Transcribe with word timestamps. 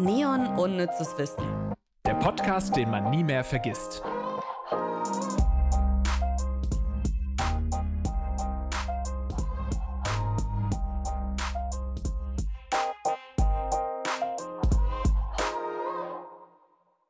Neon 0.00 0.58
Unnützes 0.58 1.16
Wissen. 1.18 1.72
Der 2.04 2.14
Podcast, 2.14 2.74
den 2.74 2.90
man 2.90 3.10
nie 3.10 3.22
mehr 3.22 3.44
vergisst. 3.44 4.02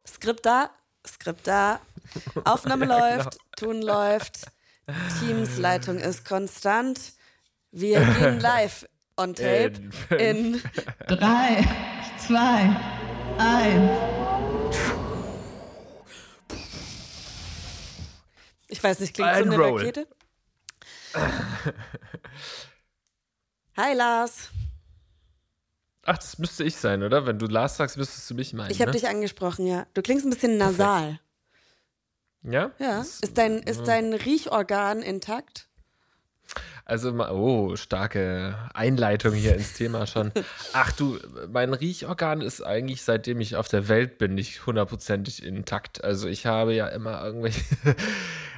Skript 0.07 0.45
da, 0.45 0.71
Skript 1.07 1.47
da, 1.47 1.81
Aufnahme 2.45 2.85
läuft, 2.87 3.39
Tun 3.57 3.81
läuft, 3.81 4.47
Teamsleitung 5.21 5.99
ist 5.99 6.27
konstant. 6.27 7.15
Wir 7.73 8.01
gehen 8.01 8.41
live 8.41 8.87
on 9.17 9.35
tape 9.35 9.81
in, 10.19 10.61
Drei, 11.07 11.65
zwei, 12.27 12.77
eins. 13.39 13.91
ich 18.69 18.83
weiß 18.83 19.01
nicht, 19.01 19.15
klingt 19.15 19.31
so 19.31 19.37
And 19.43 19.53
eine 19.53 19.57
roll. 19.63 19.79
Rakete. 19.79 20.09
Hi 23.77 23.95
Lars, 23.95 24.51
Ach, 26.07 26.19
das 26.19 26.39
müsste 26.39 26.65
ich 26.65 26.77
sein, 26.77 27.03
oder? 27.03 27.25
Wenn 27.25 27.39
du 27.39 27.47
Lars 27.47 27.77
sagst, 27.79 27.97
müsstest 27.97 28.29
du 28.29 28.35
mich 28.35 28.53
meinen. 28.53 28.71
ich 28.71 28.81
habe 28.81 28.91
ne? 28.91 28.97
dich 28.99 29.09
angesprochen, 29.09 29.67
ja. 29.67 29.87
Du 29.95 30.03
klingst 30.03 30.27
ein 30.27 30.31
bisschen 30.31 30.59
nasal. 30.59 31.19
Ja? 32.43 32.73
Ja. 32.79 32.99
Das- 32.99 33.21
Ist 33.21 33.39
dein, 33.39 33.59
ist 33.63 33.85
dein 33.87 34.13
Riechorgan 34.13 35.01
intakt? 35.01 35.67
Also, 36.87 37.13
oh, 37.13 37.77
starke 37.77 38.57
Einleitung 38.75 39.33
hier 39.33 39.55
ins 39.55 39.73
Thema 39.73 40.07
schon. 40.07 40.33
Ach 40.75 40.93
du, 40.93 41.19
mein 41.51 41.73
Riechorgan 41.73 42.43
ist 42.43 42.61
eigentlich, 42.61 43.03
seitdem 43.03 43.41
ich 43.41 43.57
auf 43.57 43.69
der 43.69 43.89
Welt 43.89 44.19
bin, 44.19 44.35
nicht 44.35 44.67
hundertprozentig 44.67 45.43
intakt. 45.43 46.05
Also, 46.05 46.29
ich 46.29 46.45
habe 46.45 46.75
ja 46.75 46.89
immer 46.89 47.25
irgendwelche. 47.25 47.61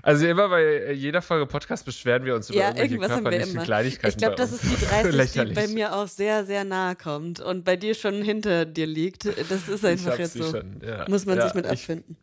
Also, 0.03 0.25
immer 0.27 0.49
bei 0.51 0.93
jeder 0.93 1.21
Folge 1.21 1.47
Podcast 1.47 1.85
beschweren 1.85 2.25
wir 2.25 2.37
uns 2.37 2.49
über 2.49 2.61
Ja, 2.61 2.77
irgendwelche 2.77 3.15
körperlichen. 3.15 3.61
Kleinigkeiten. 3.65 4.09
Ich 4.11 4.17
glaube, 4.17 4.37
das 4.37 4.53
ist 4.53 4.63
die 4.63 4.87
30, 4.87 5.33
die 5.49 5.53
bei 5.53 5.67
mir 5.67 5.97
auch 5.97 6.07
sehr, 6.07 6.45
sehr 6.47 6.63
nahe 6.63 6.95
kommt 6.95 7.41
und 7.41 7.65
bei 7.65 7.75
dir 7.75 7.93
schon 7.95 8.23
hinter 8.23 8.67
dir 8.67 8.87
liegt. 8.87 9.25
Das 9.51 9.69
ist 9.69 9.85
einfach 9.85 10.17
jetzt 10.17 10.35
so. 10.35 10.49
schon, 10.49 10.81
ja. 10.81 11.07
Muss 11.09 11.27
man 11.27 11.39
Ja, 11.39 11.47
sich 11.47 11.55
mit 11.55 11.67
abfinden. 11.67 12.17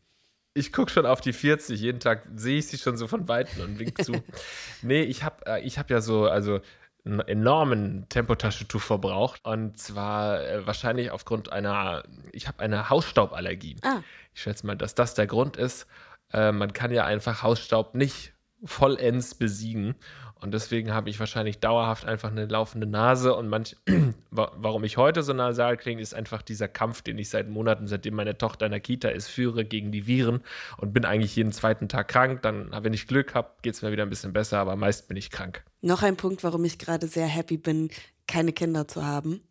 Ich 0.55 0.71
gucke 0.71 0.91
schon 0.91 1.05
auf 1.05 1.19
die 1.21 1.33
40. 1.33 1.79
Jeden 1.79 1.99
Tag 1.99 2.27
sehe 2.35 2.59
ich 2.59 2.67
sie 2.67 2.77
schon 2.77 2.95
so 2.95 3.07
von 3.07 3.27
Weitem 3.27 3.63
und 3.63 3.79
wink 3.79 4.03
zu. 4.03 4.13
nee, 4.81 5.01
ich 5.01 5.23
habe 5.23 5.45
äh, 5.47 5.61
ich 5.61 5.79
hab 5.79 5.89
ja 5.89 5.99
so, 5.99 6.27
also 6.27 6.61
einen 7.05 7.19
enormen 7.21 8.07
Tempotaschentuch 8.09 8.81
verbraucht. 8.81 9.43
Und 9.43 9.77
zwar 9.77 10.41
äh, 10.43 10.65
wahrscheinlich 10.65 11.11
aufgrund 11.11 11.51
einer, 11.51 12.03
ich 12.31 12.47
habe 12.47 12.59
eine 12.59 12.89
Hausstauballergie. 12.89 13.77
Ah. 13.81 14.01
Ich 14.33 14.41
schätze 14.41 14.65
mal, 14.65 14.77
dass 14.77 14.95
das 14.95 15.13
der 15.13 15.27
Grund 15.27 15.57
ist. 15.57 15.87
Äh, 16.31 16.51
man 16.51 16.71
kann 16.73 16.91
ja 16.91 17.05
einfach 17.05 17.43
Hausstaub 17.43 17.95
nicht 17.95 18.32
vollends 18.63 19.35
besiegen. 19.35 19.95
Und 20.39 20.53
deswegen 20.53 20.93
habe 20.93 21.09
ich 21.09 21.19
wahrscheinlich 21.21 21.59
dauerhaft 21.59 22.05
einfach 22.05 22.29
eine 22.29 22.45
laufende 22.45 22.85
Nase. 22.85 23.33
Und 23.33 23.47
manch, 23.47 23.77
wa- 24.31 24.51
warum 24.57 24.83
ich 24.83 24.97
heute 24.97 25.23
so 25.23 25.31
nasal 25.31 25.77
klinge, 25.77 26.01
ist 26.01 26.13
einfach 26.13 26.41
dieser 26.41 26.67
Kampf, 26.67 27.01
den 27.01 27.17
ich 27.17 27.29
seit 27.29 27.47
Monaten, 27.49 27.87
seitdem 27.87 28.15
meine 28.15 28.37
Tochter 28.37 28.65
in 28.65 28.71
der 28.73 28.81
Kita 28.81 29.07
ist, 29.07 29.29
führe 29.29 29.63
gegen 29.63 29.93
die 29.93 30.05
Viren 30.05 30.41
und 30.77 30.91
bin 30.93 31.05
eigentlich 31.05 31.35
jeden 31.37 31.53
zweiten 31.53 31.87
Tag 31.87 32.09
krank. 32.09 32.41
Dann, 32.41 32.71
wenn 32.81 32.91
ich 32.93 33.07
Glück 33.07 33.35
habe, 33.35 33.51
geht 33.61 33.75
es 33.75 33.81
mir 33.83 33.93
wieder 33.93 34.03
ein 34.03 34.09
bisschen 34.09 34.33
besser, 34.33 34.59
aber 34.59 34.75
meist 34.75 35.07
bin 35.07 35.15
ich 35.15 35.29
krank. 35.31 35.63
Noch 35.81 36.03
ein 36.03 36.17
Punkt, 36.17 36.43
warum 36.43 36.65
ich 36.65 36.77
gerade 36.77 37.07
sehr 37.07 37.27
happy 37.27 37.57
bin, 37.57 37.89
keine 38.27 38.51
Kinder 38.51 38.85
zu 38.87 39.05
haben. 39.05 39.41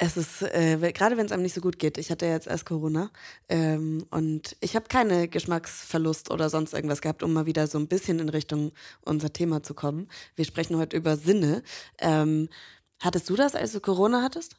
Es 0.00 0.16
ist, 0.16 0.42
äh, 0.42 0.78
gerade 0.92 1.16
wenn 1.16 1.26
es 1.26 1.32
einem 1.32 1.42
nicht 1.42 1.54
so 1.54 1.60
gut 1.60 1.80
geht, 1.80 1.98
ich 1.98 2.10
hatte 2.12 2.24
jetzt 2.26 2.46
erst 2.46 2.64
Corona 2.66 3.10
ähm, 3.48 4.06
und 4.10 4.56
ich 4.60 4.76
habe 4.76 4.86
keine 4.88 5.26
Geschmacksverlust 5.26 6.30
oder 6.30 6.48
sonst 6.50 6.72
irgendwas 6.72 7.00
gehabt, 7.00 7.24
um 7.24 7.32
mal 7.32 7.46
wieder 7.46 7.66
so 7.66 7.78
ein 7.78 7.88
bisschen 7.88 8.20
in 8.20 8.28
Richtung 8.28 8.70
unser 9.00 9.32
Thema 9.32 9.60
zu 9.64 9.74
kommen. 9.74 10.08
Wir 10.36 10.44
sprechen 10.44 10.76
heute 10.76 10.96
über 10.96 11.16
Sinne. 11.16 11.64
Ähm, 11.98 12.48
hattest 13.00 13.28
du 13.28 13.34
das, 13.34 13.56
als 13.56 13.72
du 13.72 13.80
Corona 13.80 14.22
hattest? 14.22 14.56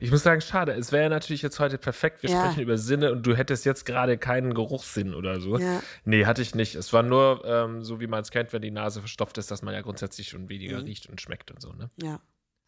Ich 0.00 0.10
muss 0.10 0.24
sagen, 0.24 0.40
schade. 0.40 0.72
Es 0.72 0.90
wäre 0.90 1.08
natürlich 1.10 1.42
jetzt 1.42 1.60
heute 1.60 1.78
perfekt. 1.78 2.24
Wir 2.24 2.30
Ja. 2.30 2.40
sprechen 2.40 2.60
über 2.60 2.76
Sinne 2.76 3.12
und 3.12 3.22
du 3.24 3.36
hättest 3.36 3.64
jetzt 3.64 3.86
gerade 3.86 4.18
keinen 4.18 4.52
Geruchssinn 4.52 5.14
oder 5.14 5.40
so. 5.40 5.58
Ja. 5.58 5.80
Nee, 6.04 6.26
hatte 6.26 6.42
ich 6.42 6.56
nicht. 6.56 6.74
Es 6.74 6.92
war 6.92 7.04
nur 7.04 7.44
ähm, 7.44 7.84
so, 7.84 8.00
wie 8.00 8.08
man 8.08 8.20
es 8.22 8.32
kennt, 8.32 8.52
wenn 8.52 8.62
die 8.62 8.72
Nase 8.72 8.98
verstopft 8.98 9.38
ist, 9.38 9.52
dass 9.52 9.62
man 9.62 9.74
ja 9.74 9.80
grundsätzlich 9.82 10.28
schon 10.28 10.48
weniger 10.48 10.78
Mhm. 10.80 10.84
riecht 10.86 11.08
und 11.08 11.20
schmeckt 11.20 11.52
und 11.52 11.62
so, 11.62 11.72
ne? 11.72 11.88
Ja. 12.02 12.20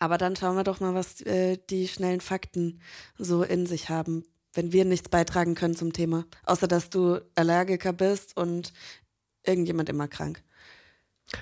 Aber 0.03 0.19
dann 0.19 0.35
schauen 0.35 0.57
wir 0.57 0.65
doch 0.65 0.81
mal, 0.81 0.97
was 0.97 1.21
äh, 1.21 1.59
die 1.71 1.87
schnellen 1.87 2.21
Fakten 2.21 2.81
so 3.19 3.45
in 3.45 3.67
sich 3.67 3.89
haben, 3.89 4.25
wenn 4.53 4.73
wir 4.73 4.85
nichts 4.85 5.09
beitragen 5.09 5.55
können 5.55 5.77
zum 5.77 5.93
Thema. 5.93 6.25
Außer, 6.45 6.67
dass 6.67 6.91
du 6.91 7.21
Allergiker 7.37 7.93
bist 7.93 8.37
und 8.37 8.73
irgendjemand 9.45 9.89
immer 9.89 10.09
krank. 10.09 10.43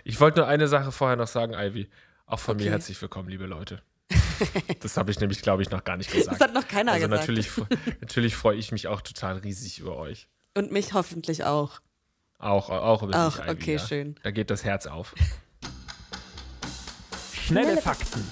Ich 0.04 0.20
wollte 0.20 0.40
nur 0.40 0.46
eine 0.46 0.68
Sache 0.68 0.92
vorher 0.92 1.16
noch 1.16 1.26
sagen, 1.26 1.54
Ivy. 1.54 1.88
Auch 2.26 2.38
von 2.38 2.56
Okay. 2.56 2.64
mir 2.64 2.72
herzlich 2.72 3.00
willkommen, 3.00 3.30
liebe 3.30 3.46
Leute. 3.46 3.80
Das 4.80 4.98
habe 4.98 5.10
ich 5.10 5.18
nämlich, 5.20 5.40
glaube 5.40 5.62
ich, 5.62 5.70
noch 5.70 5.84
gar 5.84 5.96
nicht 5.96 6.12
gesagt. 6.12 6.38
Das 6.38 6.46
hat 6.46 6.52
noch 6.54 6.68
keiner 6.68 6.92
also 6.92 7.08
gesagt. 7.08 7.22
natürlich, 7.28 7.50
natürlich 8.02 8.36
freue 8.36 8.56
ich 8.58 8.72
mich 8.72 8.88
auch 8.88 9.00
total 9.00 9.38
riesig 9.38 9.78
über 9.78 9.96
euch. 9.96 10.28
Und 10.54 10.70
mich 10.70 10.92
hoffentlich 10.92 11.44
auch. 11.44 11.80
Auch, 12.38 12.68
auch 12.68 13.02
über 13.02 13.26
Auch, 13.26 13.36
dich, 13.36 13.44
Ivy, 13.46 13.50
okay, 13.52 13.72
ja. 13.76 13.78
schön. 13.78 14.14
Da 14.22 14.30
geht 14.30 14.50
das 14.50 14.64
Herz 14.64 14.86
auf. 14.86 15.14
Schnelle 17.32 17.80
Fakten. 17.82 18.24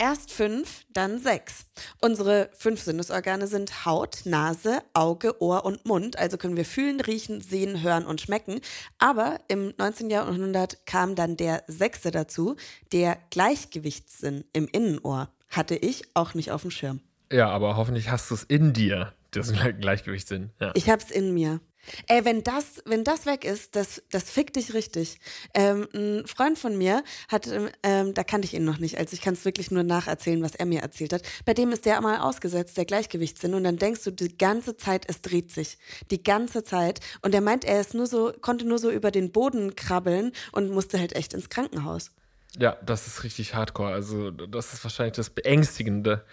Erst 0.00 0.30
fünf, 0.30 0.84
dann 0.92 1.18
sechs. 1.18 1.66
Unsere 2.00 2.50
fünf 2.56 2.80
Sinnesorgane 2.82 3.48
sind 3.48 3.84
Haut, 3.84 4.20
Nase, 4.26 4.80
Auge, 4.94 5.42
Ohr 5.42 5.64
und 5.64 5.86
Mund. 5.86 6.16
Also 6.16 6.36
können 6.36 6.56
wir 6.56 6.64
fühlen, 6.64 7.00
riechen, 7.00 7.40
sehen, 7.40 7.82
hören 7.82 8.06
und 8.06 8.20
schmecken. 8.20 8.60
Aber 8.98 9.40
im 9.48 9.74
19. 9.76 10.08
Jahrhundert 10.08 10.86
kam 10.86 11.16
dann 11.16 11.36
der 11.36 11.64
sechste 11.66 12.12
dazu, 12.12 12.54
der 12.92 13.18
Gleichgewichtssinn 13.30 14.44
im 14.52 14.68
Innenohr. 14.68 15.30
Hatte 15.48 15.74
ich 15.74 16.04
auch 16.14 16.34
nicht 16.34 16.52
auf 16.52 16.62
dem 16.62 16.70
Schirm. 16.70 17.00
Ja, 17.32 17.48
aber 17.48 17.76
hoffentlich 17.76 18.08
hast 18.08 18.30
du 18.30 18.34
es 18.34 18.44
in 18.44 18.72
dir, 18.72 19.12
das 19.32 19.52
Gleichgewichtssinn. 19.80 20.50
Ja. 20.60 20.70
Ich 20.74 20.88
hab's 20.88 21.10
in 21.10 21.34
mir. 21.34 21.60
Ey, 22.06 22.24
wenn 22.24 22.42
das, 22.42 22.82
wenn 22.84 23.04
das 23.04 23.26
weg 23.26 23.44
ist, 23.44 23.76
das, 23.76 24.02
das 24.10 24.30
fickt 24.30 24.56
dich 24.56 24.74
richtig. 24.74 25.18
Ähm, 25.54 25.88
ein 25.94 26.26
Freund 26.26 26.58
von 26.58 26.76
mir 26.76 27.02
hat, 27.28 27.46
ähm, 27.46 27.68
ähm, 27.82 28.14
da 28.14 28.24
kannte 28.24 28.46
ich 28.46 28.54
ihn 28.54 28.64
noch 28.64 28.78
nicht, 28.78 28.98
also 28.98 29.14
ich 29.14 29.20
kann 29.20 29.34
es 29.34 29.44
wirklich 29.44 29.70
nur 29.70 29.82
nacherzählen, 29.82 30.42
was 30.42 30.54
er 30.54 30.66
mir 30.66 30.80
erzählt 30.80 31.12
hat. 31.12 31.22
Bei 31.44 31.54
dem 31.54 31.72
ist 31.72 31.84
der 31.84 32.00
mal 32.00 32.18
ausgesetzt, 32.18 32.76
der 32.76 32.84
Gleichgewichtssinn, 32.84 33.54
und 33.54 33.64
dann 33.64 33.76
denkst 33.76 34.04
du 34.04 34.10
die 34.10 34.36
ganze 34.36 34.76
Zeit, 34.76 35.04
es 35.08 35.22
dreht 35.22 35.52
sich. 35.52 35.78
Die 36.10 36.22
ganze 36.22 36.64
Zeit. 36.64 37.00
Und 37.22 37.34
er 37.34 37.40
meint, 37.40 37.64
er 37.64 37.80
ist 37.80 37.94
nur 37.94 38.06
so, 38.06 38.32
konnte 38.40 38.66
nur 38.66 38.78
so 38.78 38.90
über 38.90 39.10
den 39.10 39.32
Boden 39.32 39.76
krabbeln 39.76 40.32
und 40.52 40.70
musste 40.70 40.98
halt 40.98 41.14
echt 41.14 41.34
ins 41.34 41.48
Krankenhaus. 41.48 42.10
Ja, 42.58 42.76
das 42.84 43.06
ist 43.06 43.24
richtig 43.24 43.54
hardcore. 43.54 43.92
Also, 43.92 44.30
das 44.30 44.72
ist 44.72 44.82
wahrscheinlich 44.84 45.16
das 45.16 45.30
Beängstigende, 45.30 46.24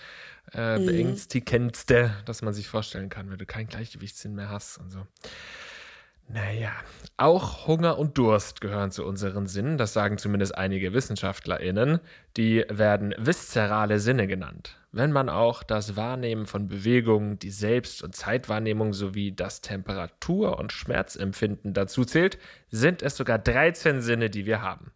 äh, 0.54 0.78
Mhm. 0.80 0.86
beängstigendste, 0.86 2.12
das 2.26 2.42
man 2.42 2.54
sich 2.54 2.68
vorstellen 2.68 3.10
kann, 3.10 3.30
wenn 3.32 3.38
du 3.38 3.46
keinen 3.46 3.68
Gleichgewichtssinn 3.68 4.36
mehr 4.36 4.50
hast 4.50 4.78
und 4.78 4.92
so. 4.92 5.06
Naja, 6.28 6.72
auch 7.18 7.68
Hunger 7.68 8.00
und 8.00 8.18
Durst 8.18 8.60
gehören 8.60 8.90
zu 8.90 9.06
unseren 9.06 9.46
Sinnen, 9.46 9.78
das 9.78 9.94
sagen 9.94 10.18
zumindest 10.18 10.58
einige 10.58 10.92
WissenschaftlerInnen. 10.92 12.00
Die 12.36 12.66
werden 12.68 13.14
viszerale 13.20 14.00
Sinne 14.00 14.26
genannt. 14.26 14.80
Wenn 14.92 15.12
man 15.12 15.30
auch 15.30 15.62
das 15.62 15.96
Wahrnehmen 15.96 16.48
von 16.48 16.68
Bewegungen, 16.68 17.38
die 17.38 17.52
Selbst- 17.52 18.02
und 18.02 18.16
Zeitwahrnehmung 18.16 18.94
sowie 18.94 19.34
das 19.34 19.62
Temperatur- 19.62 20.58
und 20.58 20.72
Schmerzempfinden 20.72 21.74
dazu 21.74 22.06
zählt, 22.06 22.40
sind 22.72 23.04
es 23.04 23.18
sogar 23.18 23.38
13 23.38 24.02
Sinne, 24.02 24.32
die 24.32 24.48
wir 24.48 24.64
haben. 24.64 24.92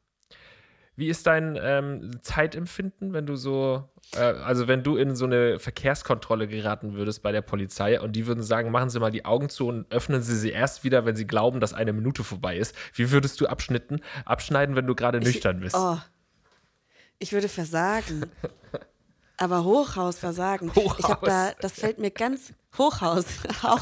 Wie 1.00 1.08
ist 1.08 1.26
dein 1.28 1.58
ähm, 1.62 2.22
Zeitempfinden, 2.24 3.14
wenn 3.14 3.26
du 3.26 3.38
so, 3.38 3.90
äh, 4.16 4.20
also 4.20 4.68
wenn 4.68 4.84
du 4.84 4.98
in 4.98 5.16
so 5.16 5.24
eine 5.24 5.58
Verkehrskontrolle 5.58 6.46
geraten 6.46 6.94
würdest 6.94 7.24
bei 7.24 7.32
der 7.32 7.42
Polizei 7.42 8.02
und 8.02 8.18
die 8.18 8.28
würden 8.28 8.44
sagen, 8.44 8.70
machen 8.70 8.90
Sie 8.90 9.00
mal 9.00 9.10
die 9.10 9.24
Augen 9.24 9.48
zu 9.48 9.70
und 9.70 9.90
öffnen 9.94 10.22
Sie 10.22 10.36
sie 10.36 10.50
erst 10.50 10.84
wieder, 10.84 11.06
wenn 11.06 11.16
Sie 11.16 11.26
glauben, 11.26 11.62
dass 11.62 11.74
eine 11.74 11.94
Minute 11.94 12.26
vorbei 12.26 12.58
ist. 12.58 12.76
Wie 12.94 13.12
würdest 13.12 13.40
du 13.40 13.48
abschnitten, 13.48 14.02
abschneiden, 14.26 14.76
wenn 14.76 14.88
du 14.88 14.94
gerade 14.94 15.22
nüchtern 15.22 15.62
bist? 15.62 15.78
Oh. 15.78 15.98
Ich 17.18 17.32
würde 17.32 17.48
versagen. 17.48 18.26
Aber 19.42 19.64
Hochhaus 19.64 20.20
versagen. 20.20 20.70
Ich 20.76 21.04
habe 21.06 21.26
da, 21.26 21.46
Hochhaus. 21.48 21.56
das 21.62 21.72
fällt 21.74 21.98
mir 21.98 22.12
ganz 22.12 22.54
Hochhaus. 22.78 23.26
Oh 23.64 23.78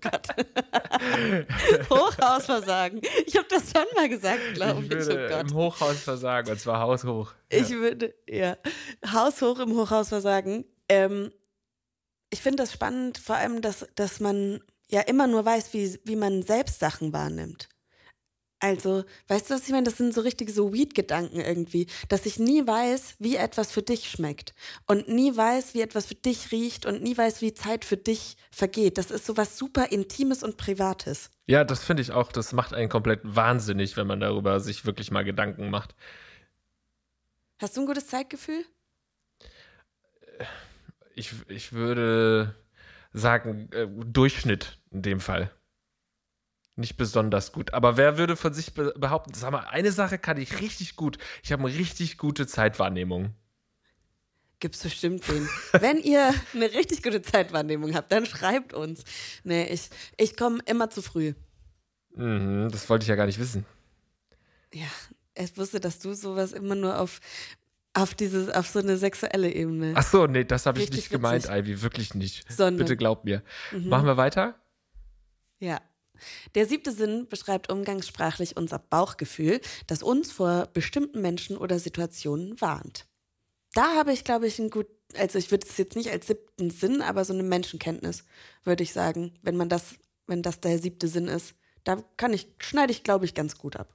Gott. 0.00 0.28
Hochhaus 1.90 2.46
versagen. 2.46 3.00
Ich 3.26 3.36
habe 3.36 3.46
das 3.48 3.64
schon 3.72 3.84
mal 3.96 4.08
gesagt, 4.08 4.40
glaube 4.54 4.82
ich. 4.84 4.90
ich 4.90 5.06
würde 5.06 5.26
Oh 5.26 5.28
Gott. 5.36 5.50
im 5.50 5.56
Hochhaus 5.56 6.00
versagen, 6.00 6.50
und 6.50 6.60
zwar 6.60 6.80
haushoch. 6.80 7.32
Ich 7.48 7.70
würde, 7.70 8.14
ja, 8.28 8.56
haushoch 9.12 9.58
im 9.60 9.74
Hochhaus 9.76 10.08
versagen. 10.08 10.64
Ähm, 10.88 11.32
ich 12.30 12.40
finde 12.42 12.62
das 12.62 12.72
spannend, 12.72 13.18
vor 13.18 13.36
allem, 13.36 13.60
dass, 13.62 13.86
dass 13.96 14.20
man 14.20 14.60
ja 14.88 15.00
immer 15.02 15.26
nur 15.26 15.44
weiß, 15.44 15.72
wie, 15.72 15.98
wie 16.04 16.16
man 16.16 16.42
selbst 16.42 16.78
Sachen 16.80 17.12
wahrnimmt. 17.12 17.68
Also, 18.62 19.04
weißt 19.28 19.48
du, 19.48 19.54
was 19.54 19.64
ich 19.64 19.70
meine? 19.70 19.84
Das 19.84 19.96
sind 19.96 20.12
so 20.12 20.20
richtige 20.20 20.52
so 20.52 20.72
Weed-Gedanken 20.72 21.40
irgendwie, 21.40 21.86
dass 22.10 22.26
ich 22.26 22.38
nie 22.38 22.66
weiß, 22.66 23.16
wie 23.18 23.36
etwas 23.36 23.72
für 23.72 23.80
dich 23.80 24.10
schmeckt 24.10 24.54
und 24.86 25.08
nie 25.08 25.34
weiß, 25.34 25.72
wie 25.72 25.80
etwas 25.80 26.06
für 26.06 26.14
dich 26.14 26.52
riecht 26.52 26.84
und 26.84 27.02
nie 27.02 27.16
weiß, 27.16 27.40
wie 27.40 27.54
Zeit 27.54 27.86
für 27.86 27.96
dich 27.96 28.36
vergeht. 28.50 28.98
Das 28.98 29.10
ist 29.10 29.24
so 29.24 29.38
was 29.38 29.56
super 29.56 29.90
Intimes 29.90 30.42
und 30.42 30.58
Privates. 30.58 31.30
Ja, 31.46 31.64
das 31.64 31.82
finde 31.82 32.02
ich 32.02 32.12
auch, 32.12 32.32
das 32.32 32.52
macht 32.52 32.74
einen 32.74 32.90
komplett 32.90 33.20
wahnsinnig, 33.22 33.96
wenn 33.96 34.06
man 34.06 34.20
darüber 34.20 34.60
sich 34.60 34.84
wirklich 34.84 35.10
mal 35.10 35.24
Gedanken 35.24 35.70
macht. 35.70 35.94
Hast 37.58 37.78
du 37.78 37.80
ein 37.80 37.86
gutes 37.86 38.08
Zeitgefühl? 38.08 38.66
Ich, 41.14 41.32
ich 41.48 41.72
würde 41.72 42.54
sagen, 43.14 43.70
äh, 43.72 43.88
Durchschnitt 43.88 44.78
in 44.90 45.00
dem 45.00 45.20
Fall 45.20 45.50
nicht 46.80 46.96
besonders 46.96 47.52
gut. 47.52 47.72
Aber 47.74 47.96
wer 47.96 48.18
würde 48.18 48.36
von 48.36 48.52
sich 48.52 48.74
be 48.74 48.92
behaupten, 48.96 49.32
sag 49.34 49.50
mal, 49.52 49.60
eine 49.68 49.92
Sache 49.92 50.18
kann 50.18 50.36
ich 50.38 50.60
richtig 50.60 50.96
gut. 50.96 51.18
Ich 51.42 51.52
habe 51.52 51.62
eine 51.64 51.74
richtig 51.78 52.18
gute 52.18 52.46
Zeitwahrnehmung. 52.46 53.34
Gibt's 54.58 54.82
bestimmt 54.82 55.26
wen. 55.28 55.48
Wenn 55.80 55.98
ihr 55.98 56.34
eine 56.54 56.72
richtig 56.72 57.02
gute 57.02 57.22
Zeitwahrnehmung 57.22 57.94
habt, 57.94 58.12
dann 58.12 58.26
schreibt 58.26 58.72
uns. 58.74 59.04
Nee, 59.44 59.64
ich, 59.72 59.88
ich 60.18 60.36
komme 60.36 60.58
immer 60.66 60.90
zu 60.90 61.00
früh. 61.02 61.34
Mhm, 62.14 62.68
das 62.70 62.88
wollte 62.90 63.04
ich 63.04 63.08
ja 63.08 63.14
gar 63.16 63.26
nicht 63.26 63.38
wissen. 63.38 63.64
Ja, 64.74 64.86
ich 65.34 65.56
wusste, 65.56 65.80
dass 65.80 65.98
du 65.98 66.12
sowas 66.12 66.52
immer 66.52 66.74
nur 66.74 66.98
auf, 67.00 67.20
auf 67.94 68.14
dieses, 68.14 68.50
auf 68.50 68.68
so 68.68 68.80
eine 68.80 68.96
sexuelle 68.98 69.50
Ebene. 69.52 69.94
Ach 69.96 70.02
so, 70.06 70.26
nee, 70.26 70.44
das 70.44 70.66
habe 70.66 70.80
ich 70.80 70.90
nicht 70.92 71.08
gemeint, 71.10 71.44
witzig. 71.44 71.56
Ivy, 71.56 71.82
wirklich 71.82 72.14
nicht. 72.14 72.52
Sondern- 72.52 72.76
Bitte 72.78 72.96
glaub 72.96 73.24
mir. 73.24 73.42
Mhm. 73.72 73.88
Machen 73.88 74.06
wir 74.06 74.16
weiter? 74.16 74.56
Ja. 75.58 75.80
Der 76.54 76.66
siebte 76.66 76.92
Sinn 76.92 77.26
beschreibt 77.28 77.70
umgangssprachlich 77.70 78.56
unser 78.56 78.78
Bauchgefühl, 78.78 79.60
das 79.86 80.02
uns 80.02 80.32
vor 80.32 80.68
bestimmten 80.72 81.20
Menschen 81.20 81.56
oder 81.56 81.78
Situationen 81.78 82.60
warnt. 82.60 83.06
Da 83.74 83.94
habe 83.94 84.12
ich, 84.12 84.24
glaube 84.24 84.46
ich, 84.46 84.58
ein 84.58 84.70
gut, 84.70 84.88
also 85.16 85.38
ich 85.38 85.50
würde 85.50 85.66
es 85.68 85.76
jetzt 85.76 85.96
nicht 85.96 86.10
als 86.10 86.26
siebten 86.26 86.70
Sinn, 86.70 87.02
aber 87.02 87.24
so 87.24 87.32
eine 87.32 87.42
Menschenkenntnis, 87.42 88.24
würde 88.64 88.82
ich 88.82 88.92
sagen, 88.92 89.32
wenn 89.42 89.56
man 89.56 89.68
das, 89.68 89.94
wenn 90.26 90.42
das 90.42 90.60
der 90.60 90.78
siebte 90.78 91.08
Sinn 91.08 91.28
ist. 91.28 91.54
Da 91.84 92.02
kann 92.16 92.32
ich, 92.32 92.48
schneide 92.58 92.92
ich, 92.92 93.04
glaube 93.04 93.24
ich, 93.24 93.34
ganz 93.34 93.56
gut 93.56 93.76
ab. 93.76 93.94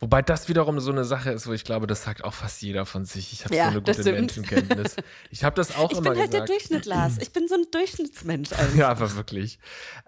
Wobei 0.00 0.22
das 0.22 0.48
wiederum 0.48 0.80
so 0.80 0.90
eine 0.90 1.04
Sache 1.04 1.30
ist, 1.30 1.46
wo 1.46 1.52
ich 1.52 1.64
glaube, 1.64 1.86
das 1.86 2.02
sagt 2.04 2.24
auch 2.24 2.34
fast 2.34 2.62
jeder 2.62 2.86
von 2.86 3.04
sich. 3.04 3.32
Ich 3.32 3.44
habe 3.44 3.54
Ja, 3.54 3.64
so 3.64 3.70
eine 3.70 3.82
gute. 3.82 4.12
Menschenkenntnis. 4.12 4.96
Ich 5.30 5.44
habe 5.44 5.54
das 5.56 5.76
auch 5.76 5.90
Ich 5.92 5.98
immer 5.98 6.10
bin 6.10 6.20
halt 6.20 6.32
der 6.32 6.40
gesagt. 6.42 6.48
Durchschnitt, 6.48 6.86
Lars. 6.86 7.18
Ich 7.18 7.32
bin 7.32 7.46
so 7.48 7.54
ein 7.54 7.64
Durchschnittsmensch. 7.70 8.50
Also. 8.58 8.76
Ja, 8.76 8.88
aber 8.88 9.14
wirklich. 9.16 9.58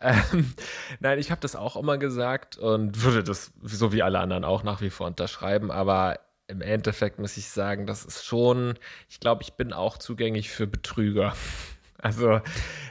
Ähm, 0.00 0.52
nein, 1.00 1.18
ich 1.18 1.30
habe 1.30 1.40
das 1.40 1.56
auch 1.56 1.76
immer 1.76 1.96
gesagt 1.98 2.56
und 2.58 3.02
würde 3.02 3.22
das, 3.24 3.52
so 3.62 3.92
wie 3.92 4.02
alle 4.02 4.18
anderen, 4.18 4.44
auch 4.44 4.62
nach 4.62 4.80
wie 4.80 4.90
vor 4.90 5.06
unterschreiben. 5.06 5.70
Aber 5.70 6.18
im 6.48 6.60
Endeffekt 6.60 7.18
muss 7.18 7.36
ich 7.36 7.48
sagen, 7.48 7.86
das 7.86 8.04
ist 8.04 8.24
schon, 8.24 8.74
ich 9.08 9.20
glaube, 9.20 9.42
ich 9.42 9.54
bin 9.54 9.72
auch 9.72 9.96
zugänglich 9.98 10.50
für 10.50 10.66
Betrüger. 10.66 11.34
Also, 12.02 12.40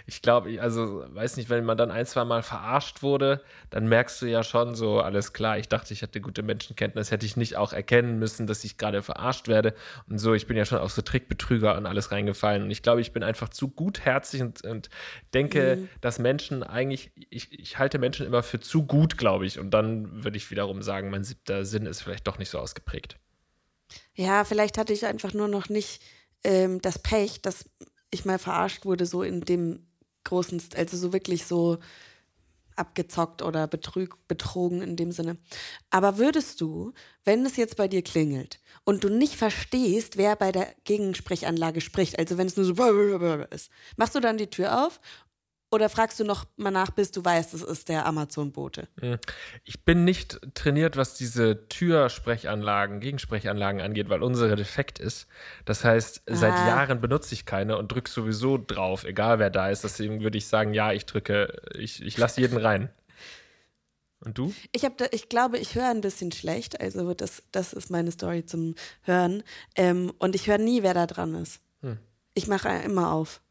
ich 0.07 0.21
glaube, 0.21 0.49
ich- 0.49 0.61
also, 0.61 1.03
weiß 1.09 1.35
nicht, 1.35 1.49
wenn 1.49 1.65
man 1.65 1.77
dann 1.77 1.91
ein, 1.91 2.05
zwei 2.05 2.23
Mal 2.23 2.43
verarscht 2.43 3.03
wurde, 3.03 3.43
dann 3.69 3.85
merkst 3.87 4.21
du 4.21 4.25
ja 4.25 4.41
schon 4.41 4.73
so, 4.73 5.01
alles 5.01 5.33
klar, 5.33 5.57
ich 5.57 5.67
dachte, 5.67 5.93
ich 5.93 6.01
hätte 6.01 6.21
gute 6.21 6.43
Menschenkenntnis, 6.43 7.11
hätte 7.11 7.25
ich 7.25 7.35
nicht 7.35 7.57
auch 7.57 7.73
erkennen 7.73 8.19
müssen, 8.19 8.47
dass 8.47 8.63
ich 8.63 8.77
gerade 8.77 9.01
verarscht 9.03 9.49
werde. 9.49 9.73
Und 10.09 10.17
so, 10.17 10.33
ich 10.33 10.47
bin 10.47 10.55
ja 10.55 10.63
schon 10.63 10.79
auf 10.79 10.93
so 10.93 11.01
Trickbetrüger 11.01 11.75
und 11.75 11.85
alles 11.87 12.11
reingefallen. 12.11 12.63
Und 12.63 12.71
ich 12.71 12.83
glaube, 12.83 13.01
ich 13.01 13.11
bin 13.11 13.21
einfach 13.21 13.49
zu 13.49 13.67
gutherzig 13.67 14.41
und, 14.41 14.63
und 14.63 14.89
denke, 15.33 15.75
dass 15.99 16.17
Menschen 16.17 16.63
eigentlich, 16.63 17.11
ich, 17.29 17.51
ich 17.51 17.77
halte 17.77 17.99
Menschen 17.99 18.25
immer 18.25 18.43
für 18.43 18.61
zu 18.61 18.85
gut, 18.85 19.17
glaube 19.17 19.45
ich. 19.45 19.59
Und 19.59 19.71
dann 19.71 20.23
würde 20.23 20.37
ich 20.37 20.49
wiederum 20.51 20.81
sagen, 20.81 21.09
mein 21.09 21.25
siebter 21.25 21.65
Sinn 21.65 21.85
ist 21.85 22.01
vielleicht 22.01 22.27
doch 22.27 22.37
nicht 22.39 22.49
so 22.49 22.59
ausgeprägt. 22.59 23.17
Ja, 24.15 24.45
vielleicht 24.45 24.77
hatte 24.77 24.93
ich 24.93 25.05
einfach 25.05 25.33
nur 25.33 25.49
noch 25.49 25.67
nicht 25.67 26.01
ähm, 26.45 26.81
das 26.81 26.97
Pech, 26.97 27.41
dass 27.41 27.65
ich 28.11 28.25
mal 28.25 28.39
verarscht 28.39 28.85
wurde, 28.85 29.05
so 29.05 29.23
in 29.23 29.41
dem 29.41 29.85
großen, 30.23 30.61
also 30.75 30.97
so 30.97 31.13
wirklich 31.13 31.45
so 31.45 31.79
abgezockt 32.75 33.41
oder 33.41 33.67
betrüg, 33.67 34.15
betrogen 34.27 34.81
in 34.81 34.95
dem 34.95 35.11
Sinne. 35.11 35.37
Aber 35.89 36.17
würdest 36.17 36.61
du, 36.61 36.93
wenn 37.23 37.45
es 37.45 37.57
jetzt 37.57 37.75
bei 37.75 37.87
dir 37.87 38.01
klingelt 38.01 38.59
und 38.83 39.03
du 39.03 39.09
nicht 39.09 39.35
verstehst, 39.35 40.17
wer 40.17 40.35
bei 40.35 40.51
der 40.51 40.73
Gegensprechanlage 40.85 41.81
spricht, 41.81 42.17
also 42.17 42.37
wenn 42.37 42.47
es 42.47 42.57
nur 42.57 42.65
so 42.65 42.73
ist, 43.51 43.69
machst 43.97 44.15
du 44.15 44.19
dann 44.19 44.37
die 44.37 44.49
Tür 44.49 44.85
auf 44.85 44.99
oder 45.71 45.89
fragst 45.89 46.19
du 46.19 46.23
noch 46.25 46.45
mal 46.57 46.69
nach, 46.69 46.91
bis 46.91 47.11
du 47.11 47.23
weißt, 47.23 47.53
es 47.53 47.61
ist 47.61 47.89
der 47.89 48.05
Amazon-Bote? 48.05 48.87
Ich 49.63 49.83
bin 49.85 50.03
nicht 50.03 50.39
trainiert, 50.53 50.97
was 50.97 51.15
diese 51.15 51.67
Türsprechanlagen, 51.69 52.99
Gegensprechanlagen 52.99 53.79
angeht, 53.81 54.09
weil 54.09 54.21
unsere 54.21 54.55
defekt 54.55 54.99
ist. 54.99 55.27
Das 55.65 55.83
heißt, 55.83 56.23
seit 56.27 56.53
Ah. 56.53 56.67
Jahren 56.67 56.99
benutze 57.01 57.33
ich 57.33 57.45
keine 57.45 57.77
und 57.77 57.91
drücke 57.91 58.11
sowieso 58.11 58.57
drauf, 58.57 59.05
egal 59.05 59.39
wer 59.39 59.49
da 59.49 59.69
ist. 59.69 59.83
Deswegen 59.83 60.21
würde 60.21 60.37
ich 60.37 60.47
sagen, 60.47 60.73
ja, 60.73 60.91
ich 60.91 61.05
drücke, 61.05 61.61
ich, 61.75 62.01
ich 62.01 62.17
lasse 62.17 62.41
jeden 62.41 62.57
rein. 62.57 62.89
Und 64.23 64.37
du? 64.37 64.53
Ich, 64.71 64.85
hab 64.85 64.97
da, 64.97 65.05
ich 65.11 65.29
glaube, 65.29 65.57
ich 65.57 65.73
höre 65.75 65.89
ein 65.89 66.01
bisschen 66.01 66.31
schlecht. 66.31 66.79
Also 66.79 67.13
das, 67.13 67.43
das 67.51 67.73
ist 67.73 67.89
meine 67.89 68.11
Story 68.11 68.45
zum 68.45 68.75
Hören. 69.01 69.41
Ähm, 69.75 70.11
und 70.19 70.35
ich 70.35 70.47
höre 70.47 70.59
nie, 70.59 70.83
wer 70.83 70.93
da 70.93 71.07
dran 71.07 71.33
ist. 71.33 71.59
Hm. 71.81 71.97
Ich 72.35 72.47
mache 72.47 72.69
immer 72.69 73.11
auf. 73.13 73.41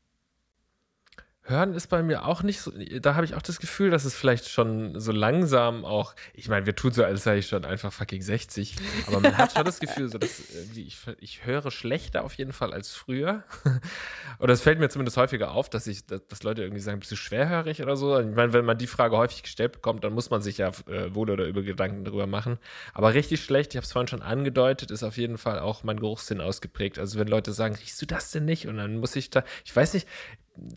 Hören 1.50 1.74
ist 1.74 1.88
bei 1.88 2.02
mir 2.02 2.24
auch 2.24 2.42
nicht 2.42 2.60
so, 2.60 2.72
da 3.00 3.14
habe 3.14 3.26
ich 3.26 3.34
auch 3.34 3.42
das 3.42 3.58
Gefühl, 3.58 3.90
dass 3.90 4.04
es 4.04 4.14
vielleicht 4.14 4.48
schon 4.48 4.98
so 4.98 5.12
langsam 5.12 5.84
auch, 5.84 6.14
ich 6.32 6.48
meine, 6.48 6.64
wir 6.64 6.74
tun 6.74 6.92
so, 6.92 7.04
als 7.04 7.24
sei 7.24 7.38
ich 7.38 7.48
schon 7.48 7.64
einfach 7.64 7.92
fucking 7.92 8.22
60, 8.22 8.76
aber 9.06 9.20
man 9.20 9.36
hat 9.36 9.52
schon 9.52 9.64
das 9.64 9.80
Gefühl, 9.80 10.08
so 10.08 10.18
dass 10.18 10.40
irgendwie 10.54 10.82
ich, 10.82 10.98
ich 11.20 11.44
höre 11.44 11.70
schlechter 11.70 12.24
auf 12.24 12.34
jeden 12.34 12.52
Fall 12.52 12.72
als 12.72 12.94
früher. 12.94 13.44
Oder 14.38 14.54
es 14.54 14.62
fällt 14.62 14.78
mir 14.78 14.88
zumindest 14.88 15.16
häufiger 15.16 15.50
auf, 15.52 15.68
dass 15.68 15.86
ich, 15.86 16.06
dass, 16.06 16.42
Leute 16.42 16.62
irgendwie 16.62 16.80
sagen, 16.80 17.00
bist 17.00 17.12
du 17.12 17.16
schwerhörig 17.16 17.82
oder 17.82 17.96
so? 17.96 18.18
Ich 18.18 18.34
meine, 18.34 18.54
wenn 18.54 18.64
man 18.64 18.78
die 18.78 18.86
Frage 18.86 19.16
häufig 19.18 19.42
gestellt 19.42 19.72
bekommt, 19.72 20.04
dann 20.04 20.14
muss 20.14 20.30
man 20.30 20.40
sich 20.40 20.56
ja 20.56 20.68
äh, 20.88 21.14
wohl 21.14 21.28
oder 21.28 21.44
übel 21.44 21.62
Gedanken 21.62 22.04
darüber 22.04 22.26
machen. 22.26 22.58
Aber 22.94 23.12
richtig 23.12 23.42
schlecht, 23.42 23.74
ich 23.74 23.76
habe 23.76 23.84
es 23.84 23.92
vorhin 23.92 24.08
schon 24.08 24.22
angedeutet, 24.22 24.90
ist 24.90 25.02
auf 25.02 25.18
jeden 25.18 25.36
Fall 25.36 25.58
auch 25.58 25.82
mein 25.82 26.00
Geruchssinn 26.00 26.40
ausgeprägt. 26.40 26.98
Also 26.98 27.18
wenn 27.18 27.28
Leute 27.28 27.52
sagen, 27.52 27.74
riechst 27.74 28.00
du 28.00 28.06
das 28.06 28.30
denn 28.30 28.46
nicht? 28.46 28.66
Und 28.66 28.78
dann 28.78 28.96
muss 28.96 29.16
ich 29.16 29.28
da, 29.28 29.44
ich 29.64 29.74
weiß 29.74 29.92
nicht, 29.94 30.08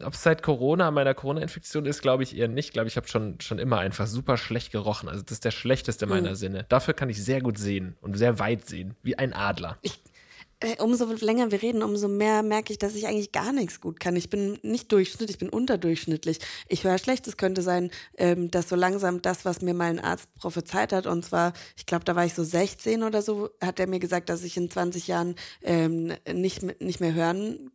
ob 0.04 0.14
es 0.14 0.24
seit 0.24 0.44
Corona, 0.44 0.92
meiner 0.92 1.14
Corona-Infektion 1.14 1.86
ist, 1.86 2.02
glaube 2.02 2.24
ich 2.24 2.38
eher 2.38 2.48
nicht. 2.48 2.68
Ich 2.68 2.74
glaube, 2.74 2.88
ich 2.88 2.98
habe 2.98 3.08
schon, 3.08 3.40
schon 3.42 3.60
immer 3.60 3.80
einfach 3.80 4.08
super 4.08 4.38
schlecht 4.38 4.72
gerochen. 4.72 5.10
Also 5.10 5.22
das 5.22 5.34
ist 5.34 5.46
der 5.46 5.52
schlechteste 5.52 6.06
meiner 6.06 6.36
Sinne. 6.36 6.66
Dafür 6.70 6.94
kann 6.94 7.10
ich 7.10 7.24
sehr 7.24 7.42
gut 7.42 7.58
sehen 7.58 7.96
und 8.02 8.18
sehr 8.18 8.40
weit 8.40 8.68
sehen, 8.68 8.96
wie 9.04 9.18
ein 9.18 9.34
Adler. 9.34 9.78
Äh, 10.64 10.82
umso 10.82 11.06
länger 11.06 11.52
wir 11.52 11.62
reden, 11.62 11.84
umso 11.84 12.08
mehr 12.08 12.42
merke 12.42 12.72
ich, 12.72 12.80
dass 12.80 12.96
ich 12.96 13.06
eigentlich 13.06 13.34
gar 13.34 13.52
nichts 13.52 13.82
gut 13.82 14.00
kann. 14.00 14.16
Ich 14.16 14.30
bin 14.30 14.58
nicht 14.62 14.92
durchschnittlich, 14.94 15.32
ich 15.32 15.38
bin 15.38 15.50
unterdurchschnittlich. 15.50 16.40
Ich 16.70 16.86
höre 16.86 16.98
schlecht. 16.98 17.28
Es 17.28 17.36
könnte 17.36 17.62
sein, 17.62 17.92
ähm, 18.18 18.50
dass 18.50 18.70
so 18.70 18.78
langsam 18.78 19.22
das, 19.22 19.44
was 19.44 19.62
mir 19.62 19.74
mal 19.74 19.90
ein 19.90 20.00
Arzt 20.00 20.34
prophezeit 20.36 20.94
hat, 20.94 21.06
und 21.06 21.26
zwar, 21.26 21.52
ich 21.76 21.86
glaube, 21.86 22.06
da 22.06 22.16
war 22.16 22.26
ich 22.26 22.34
so 22.34 22.46
16 22.46 23.04
oder 23.04 23.22
so, 23.22 23.50
hat 23.62 23.80
er 23.80 23.88
mir 23.88 24.00
gesagt, 24.00 24.30
dass 24.30 24.44
ich 24.44 24.56
in 24.56 24.70
20 24.70 25.08
Jahren 25.08 25.36
ähm, 25.64 26.14
nicht, 26.32 26.64
nicht 26.82 27.02
mehr 27.02 27.14
hören 27.14 27.72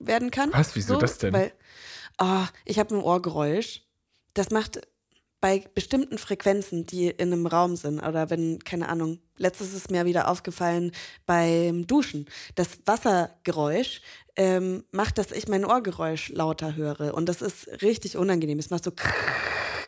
werden 0.00 0.30
kann. 0.30 0.52
Was? 0.52 0.74
Wieso 0.74 0.94
so, 0.94 1.00
das 1.00 1.18
denn? 1.18 1.32
Weil, 1.32 1.52
oh, 2.20 2.44
ich 2.64 2.78
habe 2.78 2.94
ein 2.96 3.02
Ohrgeräusch. 3.02 3.82
Das 4.34 4.50
macht 4.50 4.80
bei 5.40 5.64
bestimmten 5.74 6.18
Frequenzen, 6.18 6.86
die 6.86 7.08
in 7.08 7.32
einem 7.32 7.46
Raum 7.46 7.76
sind, 7.76 8.00
oder 8.00 8.28
wenn, 8.28 8.58
keine 8.58 8.88
Ahnung, 8.88 9.20
letztes 9.36 9.72
ist 9.72 9.90
mir 9.90 10.04
wieder 10.04 10.28
aufgefallen 10.28 10.92
beim 11.24 11.86
Duschen. 11.86 12.26
Das 12.56 12.78
Wassergeräusch 12.84 14.02
ähm, 14.36 14.84
macht, 14.92 15.18
dass 15.18 15.32
ich 15.32 15.48
mein 15.48 15.64
Ohrgeräusch 15.64 16.28
lauter 16.30 16.76
höre. 16.76 17.14
Und 17.14 17.28
das 17.28 17.40
ist 17.40 17.68
richtig 17.82 18.16
unangenehm. 18.16 18.58
Es 18.58 18.70
macht 18.70 18.84
so. 18.84 18.92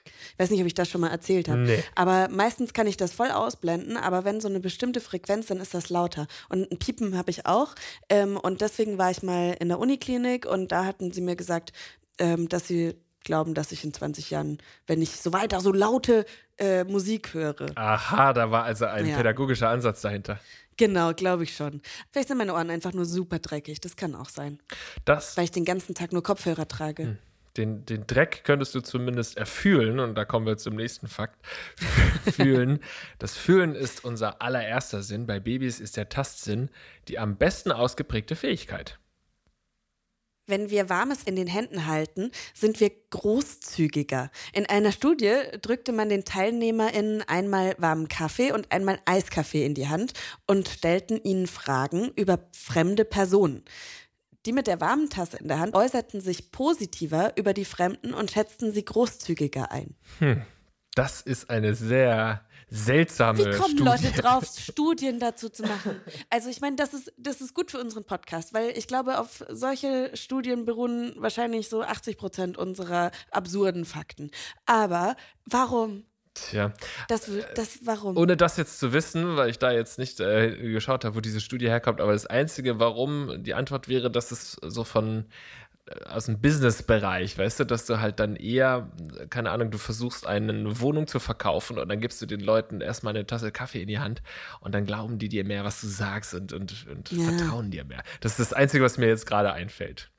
Ich 0.04 0.38
weiß 0.38 0.50
nicht, 0.50 0.60
ob 0.60 0.66
ich 0.66 0.74
das 0.74 0.88
schon 0.88 1.00
mal 1.00 1.10
erzählt 1.10 1.48
habe. 1.48 1.60
Nee. 1.60 1.82
Aber 1.94 2.28
meistens 2.28 2.72
kann 2.72 2.86
ich 2.86 2.96
das 2.96 3.12
voll 3.12 3.30
ausblenden. 3.30 3.96
Aber 3.96 4.24
wenn 4.24 4.40
so 4.40 4.48
eine 4.48 4.60
bestimmte 4.60 5.00
Frequenz, 5.00 5.46
dann 5.46 5.58
ist 5.58 5.74
das 5.74 5.90
lauter. 5.90 6.26
Und 6.48 6.70
ein 6.72 6.78
Piepen 6.78 7.16
habe 7.16 7.30
ich 7.30 7.46
auch. 7.46 7.74
Ähm, 8.08 8.36
und 8.36 8.60
deswegen 8.60 8.98
war 8.98 9.10
ich 9.10 9.22
mal 9.22 9.56
in 9.60 9.68
der 9.68 9.78
Uniklinik 9.78 10.46
und 10.46 10.72
da 10.72 10.84
hatten 10.84 11.12
sie 11.12 11.20
mir 11.20 11.36
gesagt, 11.36 11.72
ähm, 12.18 12.48
dass 12.48 12.66
sie 12.66 12.94
glauben, 13.24 13.54
dass 13.54 13.70
ich 13.70 13.84
in 13.84 13.94
20 13.94 14.30
Jahren, 14.30 14.58
wenn 14.88 15.00
ich 15.00 15.10
so 15.20 15.32
weiter 15.32 15.60
so 15.60 15.72
laute 15.72 16.24
äh, 16.58 16.82
Musik 16.84 17.34
höre. 17.34 17.66
Aha, 17.76 18.32
da 18.32 18.50
war 18.50 18.64
also 18.64 18.86
ein 18.86 19.06
Ja. 19.06 19.16
pädagogischer 19.16 19.68
Ansatz 19.68 20.00
dahinter. 20.00 20.40
Genau, 20.76 21.12
glaube 21.12 21.44
ich 21.44 21.54
schon. 21.54 21.82
Vielleicht 22.10 22.28
sind 22.28 22.38
meine 22.38 22.54
Ohren 22.54 22.70
einfach 22.70 22.92
nur 22.92 23.04
super 23.04 23.38
dreckig. 23.38 23.80
Das 23.80 23.94
kann 23.94 24.14
auch 24.16 24.28
sein. 24.28 24.58
Das, 25.04 25.36
Weil 25.36 25.44
ich 25.44 25.50
den 25.52 25.64
ganzen 25.64 25.94
Tag 25.94 26.12
nur 26.12 26.22
Kopfhörer 26.22 26.66
trage. 26.66 27.18
Den, 27.56 27.84
den 27.84 28.06
Dreck 28.06 28.44
könntest 28.44 28.74
du 28.74 28.80
zumindest 28.80 29.36
erfühlen, 29.36 29.98
und 29.98 30.14
da 30.14 30.24
kommen 30.24 30.46
wir 30.46 30.56
zum 30.56 30.76
nächsten 30.76 31.06
Fakt. 31.06 31.38
Fühlen. 32.32 32.80
Das 33.18 33.36
Fühlen 33.36 33.74
ist 33.74 34.04
unser 34.04 34.40
allererster 34.40 35.02
Sinn. 35.02 35.26
Bei 35.26 35.40
Babys 35.40 35.80
ist 35.80 35.96
der 35.96 36.08
Tastsinn 36.08 36.70
die 37.08 37.18
am 37.18 37.36
besten 37.36 37.72
ausgeprägte 37.72 38.36
Fähigkeit. 38.36 38.98
wenn 40.52 40.70
wir 40.70 40.90
Warmes 40.90 41.22
in 41.22 41.34
den 41.34 41.46
Händen 41.46 41.86
halten, 41.86 42.30
sind 42.52 42.78
wir 42.80 42.90
großzügiger. 43.10 44.30
In 44.52 44.66
einer 44.66 44.92
Studie 44.92 45.34
drückte 45.62 45.92
man 45.92 46.08
den 46.08 46.24
TeilnehmerInnen 46.24 47.22
einmal 47.22 47.74
warmen 47.78 48.08
Kaffee 48.08 48.52
und 48.52 48.70
einmal 48.70 49.00
Eiskaffee 49.06 49.64
in 49.64 49.74
die 49.74 49.88
Hand 49.88 50.12
und 50.46 50.68
stellten 50.68 51.22
ihnen 51.22 51.46
Fragen 51.46 52.10
über 52.16 52.38
fremde 52.52 53.04
Personen. 53.04 53.64
Die 54.44 54.52
mit 54.52 54.66
der 54.66 54.80
warmen 54.80 55.08
Tasse 55.08 55.36
in 55.36 55.48
der 55.48 55.60
Hand 55.60 55.74
äußerten 55.74 56.20
sich 56.20 56.50
positiver 56.50 57.36
über 57.36 57.54
die 57.54 57.64
Fremden 57.64 58.12
und 58.12 58.30
schätzten 58.30 58.72
sie 58.72 58.84
großzügiger 58.84 59.70
ein. 59.70 59.94
Hm. 60.18 60.42
Das 60.94 61.22
ist 61.22 61.48
eine 61.48 61.74
sehr 61.74 62.44
seltsame 62.68 63.38
Wie 63.38 63.56
kommen 63.56 63.76
Studie. 63.76 63.82
Leute 63.82 64.22
drauf, 64.22 64.44
Studien 64.58 65.18
dazu 65.20 65.48
zu 65.48 65.62
machen? 65.62 66.00
Also 66.28 66.48
ich 66.48 66.60
meine, 66.60 66.76
das 66.76 66.92
ist, 66.92 67.12
das 67.16 67.40
ist 67.40 67.54
gut 67.54 67.70
für 67.70 67.78
unseren 67.78 68.04
Podcast, 68.04 68.52
weil 68.52 68.76
ich 68.76 68.88
glaube, 68.88 69.18
auf 69.18 69.44
solche 69.48 70.10
Studien 70.16 70.64
beruhen 70.64 71.14
wahrscheinlich 71.16 71.68
so 71.68 71.82
80 71.82 72.16
Prozent 72.18 72.58
unserer 72.58 73.10
absurden 73.30 73.84
Fakten. 73.84 74.30
Aber 74.66 75.16
warum? 75.46 76.04
Tja, 76.34 76.72
Das, 77.08 77.30
das 77.54 77.80
warum? 77.84 78.16
ohne 78.16 78.36
das 78.38 78.56
jetzt 78.56 78.78
zu 78.78 78.92
wissen, 78.94 79.36
weil 79.36 79.50
ich 79.50 79.58
da 79.58 79.70
jetzt 79.70 79.98
nicht 79.98 80.18
äh, 80.20 80.56
geschaut 80.72 81.04
habe, 81.04 81.14
wo 81.14 81.20
diese 81.20 81.40
Studie 81.42 81.68
herkommt, 81.68 82.00
aber 82.00 82.12
das 82.12 82.24
Einzige, 82.26 82.78
warum 82.78 83.42
die 83.42 83.52
Antwort 83.52 83.86
wäre, 83.88 84.10
dass 84.10 84.30
es 84.30 84.52
so 84.62 84.82
von 84.84 85.26
äh, 85.86 86.04
aus 86.06 86.24
dem 86.26 86.40
Business-Bereich, 86.40 87.36
weißt 87.36 87.60
du, 87.60 87.64
dass 87.64 87.84
du 87.84 88.00
halt 88.00 88.18
dann 88.18 88.36
eher, 88.36 88.90
keine 89.28 89.50
Ahnung, 89.50 89.70
du 89.70 89.76
versuchst 89.76 90.26
eine 90.26 90.80
Wohnung 90.80 91.06
zu 91.06 91.20
verkaufen 91.20 91.78
und 91.78 91.88
dann 91.90 92.00
gibst 92.00 92.22
du 92.22 92.26
den 92.26 92.40
Leuten 92.40 92.80
erstmal 92.80 93.14
eine 93.14 93.26
Tasse 93.26 93.52
Kaffee 93.52 93.82
in 93.82 93.88
die 93.88 93.98
Hand 93.98 94.22
und 94.60 94.74
dann 94.74 94.86
glauben 94.86 95.18
die 95.18 95.28
dir 95.28 95.44
mehr, 95.44 95.64
was 95.64 95.82
du 95.82 95.86
sagst 95.86 96.32
und, 96.32 96.54
und, 96.54 96.86
und 96.90 97.10
Ja. 97.10 97.24
vertrauen 97.24 97.70
dir 97.70 97.84
mehr. 97.84 98.02
Das 98.22 98.32
ist 98.32 98.40
das 98.40 98.52
Einzige, 98.54 98.82
was 98.82 98.96
mir 98.96 99.08
jetzt 99.08 99.26
gerade 99.26 99.52
einfällt. 99.52 100.10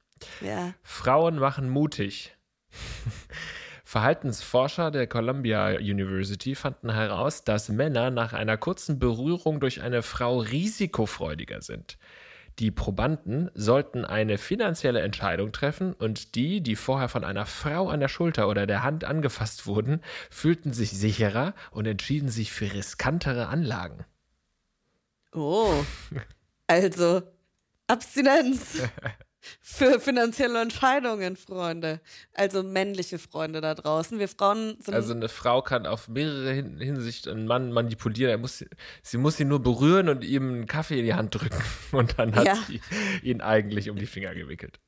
ja. 0.41 0.75
Frauen 0.83 1.39
machen 1.39 1.69
mutig. 1.69 2.37
Verhaltensforscher 3.93 4.89
der 4.89 5.05
Columbia 5.05 5.77
University 5.77 6.55
fanden 6.55 6.91
heraus, 6.91 7.43
dass 7.43 7.69
Männer 7.69 8.09
nach 8.09 8.33
einer 8.33 8.57
kurzen 8.57 8.97
Berührung 8.97 9.59
durch 9.59 9.83
eine 9.83 10.01
Frau 10.01 10.39
risikofreudiger 10.39 11.61
sind. 11.61 11.99
Die 12.57 12.71
Probanden 12.71 13.51
sollten 13.53 14.03
eine 14.03 14.39
finanzielle 14.39 15.01
Entscheidung 15.01 15.51
treffen 15.51 15.93
und 15.93 16.33
die, 16.33 16.61
die 16.61 16.75
vorher 16.75 17.07
von 17.07 17.23
einer 17.23 17.45
Frau 17.45 17.89
an 17.89 17.99
der 17.99 18.07
Schulter 18.07 18.49
oder 18.49 18.65
der 18.65 18.81
Hand 18.81 19.03
angefasst 19.03 19.67
wurden, 19.67 20.01
fühlten 20.31 20.73
sich 20.73 20.89
sicherer 20.89 21.53
und 21.69 21.85
entschieden 21.85 22.29
sich 22.29 22.51
für 22.51 22.73
riskantere 22.73 23.45
Anlagen. 23.45 24.05
Oh. 25.33 25.71
Also, 26.65 27.21
Abstinenz 27.85 28.81
für 29.61 29.99
finanzielle 29.99 30.61
Entscheidungen, 30.61 31.35
Freunde. 31.35 31.99
Also 32.33 32.63
männliche 32.63 33.19
Freunde 33.19 33.61
da 33.61 33.75
draußen. 33.75 34.19
Wir 34.19 34.27
Frauen 34.27 34.77
sind. 34.81 34.93
Also 34.93 35.13
eine 35.13 35.29
Frau 35.29 35.61
kann 35.61 35.85
auf 35.85 36.07
mehrere 36.07 36.51
Hin 36.53 36.79
Hinsicht 36.79 37.27
einen 37.27 37.45
Mann 37.47 37.71
manipulieren. 37.71 38.31
Er 38.31 38.37
muss, 38.37 38.63
sie 39.01 39.17
muss 39.17 39.39
ihn 39.39 39.47
nur 39.47 39.61
berühren 39.61 40.09
und 40.09 40.23
ihm 40.23 40.49
einen 40.49 40.65
Kaffee 40.67 40.99
in 40.99 41.05
die 41.05 41.13
Hand 41.13 41.35
drücken. 41.35 41.61
Und 41.91 42.17
dann 42.17 42.35
hat 42.35 42.45
Ja. 42.47 42.55
sie 42.67 42.81
ihn 43.21 43.41
eigentlich 43.41 43.89
um 43.89 43.97
die 43.97 44.05
Finger 44.05 44.33
gewickelt. 44.33 44.79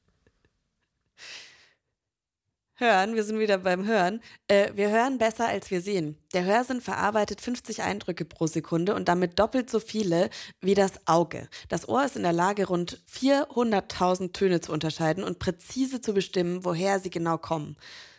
Hören, 2.78 3.16
wir 3.16 3.24
sind 3.24 3.40
wieder 3.40 3.60
beim 3.60 3.86
Hören. 3.86 4.20
Äh, 4.50 4.72
wir 4.76 4.90
hören 4.90 5.18
besser, 5.18 5.48
als 5.48 5.72
wir 5.72 5.80
sehen. 5.80 6.18
Der 6.34 6.44
Hörsinn 6.44 6.82
verarbeitet 6.82 7.40
50 7.40 7.84
Eindrücke 7.84 8.26
pro 8.26 8.48
Sekunde 8.48 8.96
und 8.96 9.08
damit 9.08 9.40
doppelt 9.40 9.70
so 9.70 9.80
viele 9.80 10.30
wie 10.60 10.74
das 10.74 11.08
Auge. 11.08 11.48
Das 11.70 11.88
Ohr 11.88 12.04
ist 12.04 12.18
in 12.18 12.24
der 12.24 12.34
Lage, 12.34 12.68
rund 12.68 13.02
400.000 13.10 14.34
Töne 14.34 14.60
zu 14.60 14.74
unterscheiden 14.74 15.24
und 15.24 15.40
präzise 15.40 16.02
zu 16.02 16.14
bestimmen, 16.14 16.66
woher 16.66 17.00
sie 17.00 17.10
genau 17.10 17.38
kommen. 17.38 17.78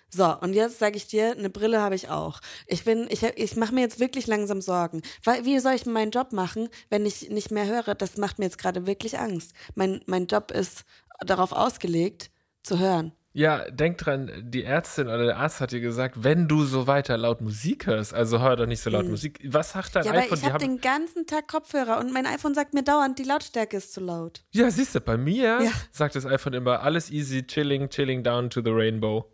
So, 0.08 0.34
und 0.40 0.54
jetzt 0.54 0.78
sage 0.78 0.96
ich 0.96 1.06
dir, 1.06 1.32
eine 1.32 1.50
Brille 1.50 1.82
habe 1.82 1.94
ich 1.94 2.08
auch. 2.08 2.40
Ich 2.66 2.84
bin, 2.84 3.08
ich, 3.10 3.24
ich 3.24 3.56
mache 3.56 3.74
mir 3.74 3.82
jetzt 3.82 4.00
wirklich 4.00 4.26
langsam 4.26 4.62
Sorgen. 4.62 5.02
Weil, 5.22 5.44
wie 5.44 5.58
soll 5.58 5.74
ich 5.74 5.84
meinen 5.84 6.12
Job 6.12 6.32
machen, 6.32 6.70
wenn 6.88 7.04
ich 7.04 7.28
nicht 7.28 7.50
mehr 7.50 7.66
höre? 7.66 7.94
Das 7.94 8.16
macht 8.16 8.38
mir 8.38 8.46
jetzt 8.46 8.56
gerade 8.56 8.86
wirklich 8.86 9.18
Angst. 9.18 9.52
Mein, 9.74 10.00
mein 10.06 10.28
Job 10.28 10.50
ist 10.50 10.84
darauf 11.20 11.52
ausgelegt, 11.52 12.30
zu 12.62 12.78
hören. 12.78 13.12
Ja, 13.36 13.70
denk 13.70 13.98
dran, 13.98 14.30
die 14.40 14.64
Ärztin 14.64 15.08
oder 15.08 15.26
der 15.26 15.36
Arzt 15.36 15.60
hat 15.60 15.70
dir 15.70 15.80
gesagt, 15.80 16.24
wenn 16.24 16.48
du 16.48 16.64
so 16.64 16.86
weiter 16.86 17.18
laut 17.18 17.42
Musik 17.42 17.86
hörst, 17.86 18.14
also 18.14 18.40
hör 18.40 18.56
doch 18.56 18.64
nicht 18.64 18.80
so 18.80 18.88
laut 18.88 19.06
Musik. 19.06 19.38
Was 19.52 19.72
sagt 19.72 19.94
dein. 19.94 20.04
Ja, 20.04 20.10
aber 20.12 20.20
iPhone? 20.20 20.38
ich 20.38 20.40
Die 20.44 20.46
habe 20.52 20.58
den 20.64 20.80
ganzen 20.80 21.26
Tag 21.26 21.46
Kopfhörer 21.46 21.98
und 21.98 22.14
mein 22.14 22.24
iPhone 22.24 22.54
sagt 22.54 22.72
mir 22.72 22.82
dauernd, 22.82 23.18
die 23.18 23.24
Lautstärke 23.24 23.76
ist 23.76 23.92
zu 23.92 24.00
laut. 24.00 24.42
ja, 24.52 24.70
siehst 24.70 24.94
du, 24.94 25.00
bei 25.02 25.18
mir 25.18 25.60
Ja. 25.62 25.70
sagt 25.92 26.16
das 26.16 26.24
iPhone 26.24 26.54
immer, 26.54 26.80
alles 26.80 27.10
easy, 27.10 27.46
chilling, 27.46 27.90
chilling 27.90 28.22
down 28.22 28.48
to 28.48 28.62
the 28.64 28.70
rainbow. 28.70 29.30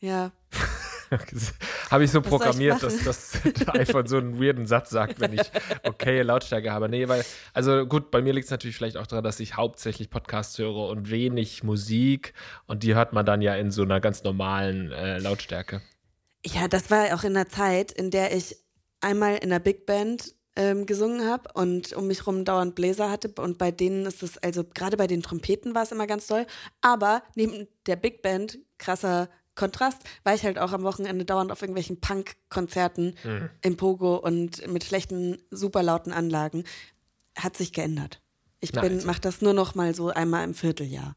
Ja. 0.00 0.32
habe 1.90 2.04
ich 2.04 2.10
so 2.10 2.18
Was 2.18 2.30
soll 2.30 2.38
ich 2.38 2.42
programmiert, 2.42 2.82
dass 2.82 3.04
das 3.04 3.32
der 3.44 3.74
iPhone 3.80 4.06
so 4.06 4.16
einen 4.16 4.40
weirden 4.40 4.66
Satz 4.66 4.90
sagt, 4.90 5.20
wenn 5.20 5.32
ich 5.34 5.50
okay 5.84 6.22
Lautstärke 6.22 6.72
habe. 6.72 6.88
Nee, 6.88 7.08
weil, 7.08 7.24
also 7.52 7.86
gut, 7.86 8.10
bei 8.10 8.22
mir 8.22 8.32
liegt 8.32 8.46
es 8.46 8.50
natürlich 8.50 8.76
vielleicht 8.76 8.96
auch 8.96 9.06
daran, 9.06 9.24
dass 9.24 9.40
ich 9.40 9.56
hauptsächlich 9.56 10.10
Podcasts 10.10 10.58
höre 10.58 10.88
und 10.88 11.10
wenig 11.10 11.62
Musik 11.62 12.34
und 12.66 12.82
die 12.82 12.94
hört 12.94 13.12
man 13.12 13.26
dann 13.26 13.42
ja 13.42 13.54
in 13.54 13.70
so 13.70 13.82
einer 13.82 14.00
ganz 14.00 14.24
normalen 14.24 14.92
äh, 14.92 15.18
Lautstärke. 15.18 15.82
Ja, 16.46 16.68
das 16.68 16.90
war 16.90 17.14
auch 17.14 17.24
in 17.24 17.34
der 17.34 17.48
Zeit, 17.48 17.92
in 17.92 18.10
der 18.10 18.34
ich 18.36 18.56
einmal 19.00 19.36
in 19.36 19.50
der 19.50 19.60
Big 19.60 19.86
Band 19.86 20.34
ähm, 20.56 20.86
gesungen 20.86 21.28
habe 21.28 21.50
und 21.54 21.92
um 21.94 22.06
mich 22.06 22.26
rum 22.26 22.44
dauernd 22.44 22.74
Bläser 22.74 23.10
hatte. 23.10 23.32
Und 23.40 23.58
bei 23.58 23.70
denen 23.70 24.06
ist 24.06 24.22
es, 24.22 24.38
also 24.38 24.64
gerade 24.64 24.96
bei 24.96 25.06
den 25.06 25.22
Trompeten 25.22 25.74
war 25.74 25.82
es 25.82 25.92
immer 25.92 26.06
ganz 26.06 26.26
toll. 26.26 26.46
Aber 26.80 27.22
neben 27.34 27.66
der 27.86 27.96
Big 27.96 28.22
Band, 28.22 28.58
krasser 28.78 29.28
Kontrast, 29.54 30.02
war 30.24 30.34
ich 30.34 30.44
halt 30.44 30.58
auch 30.58 30.72
am 30.72 30.82
Wochenende 30.82 31.24
dauernd 31.24 31.52
auf 31.52 31.62
irgendwelchen 31.62 32.00
Punk-Konzerten 32.00 33.14
im 33.62 33.76
Pogo 33.76 34.16
und 34.16 34.66
mit 34.66 34.84
schlechten, 34.84 35.38
super 35.50 35.82
lauten 35.82 36.12
Anlagen. 36.12 36.64
Hat 37.36 37.56
sich 37.56 37.72
geändert. 37.72 38.20
Ich 38.64 38.72
bin, 38.72 38.94
also. 38.94 39.06
mach 39.06 39.18
das 39.18 39.42
nur 39.42 39.52
noch 39.52 39.74
mal 39.74 39.94
so 39.94 40.08
einmal 40.08 40.42
im 40.42 40.54
Vierteljahr. 40.54 41.16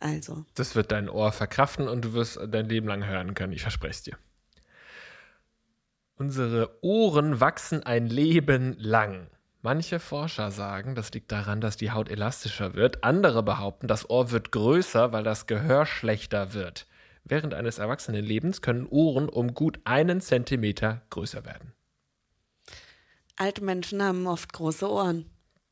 Also. 0.00 0.44
Das 0.54 0.74
wird 0.74 0.90
dein 0.90 1.08
Ohr 1.08 1.30
verkraften 1.30 1.86
und 1.86 2.04
du 2.04 2.12
wirst 2.12 2.40
dein 2.48 2.68
Leben 2.68 2.88
lang 2.88 3.06
hören 3.06 3.34
können, 3.34 3.52
ich 3.52 3.62
verspreche 3.62 3.92
es 3.92 4.02
dir. 4.02 4.18
Unsere 6.16 6.82
Ohren 6.82 7.40
wachsen 7.40 7.84
ein 7.84 8.08
Leben 8.08 8.74
lang. 8.78 9.28
Manche 9.62 10.00
Forscher 10.00 10.50
sagen, 10.50 10.96
das 10.96 11.12
liegt 11.12 11.30
daran, 11.30 11.60
dass 11.60 11.76
die 11.76 11.92
Haut 11.92 12.08
elastischer 12.08 12.74
wird. 12.74 13.04
Andere 13.04 13.44
behaupten, 13.44 13.86
das 13.86 14.10
Ohr 14.10 14.32
wird 14.32 14.50
größer, 14.50 15.12
weil 15.12 15.22
das 15.22 15.46
Gehör 15.46 15.86
schlechter 15.86 16.52
wird. 16.52 16.87
Während 17.28 17.54
eines 17.54 17.78
Erwachsenenlebens 17.78 18.62
können 18.62 18.86
Ohren 18.86 19.28
um 19.28 19.54
gut 19.54 19.80
einen 19.84 20.20
Zentimeter 20.20 21.02
größer 21.10 21.44
werden. 21.44 21.72
Alte 23.36 23.62
Menschen 23.62 24.02
haben 24.02 24.26
oft 24.26 24.52
große 24.52 24.90
Ohren. 24.90 25.26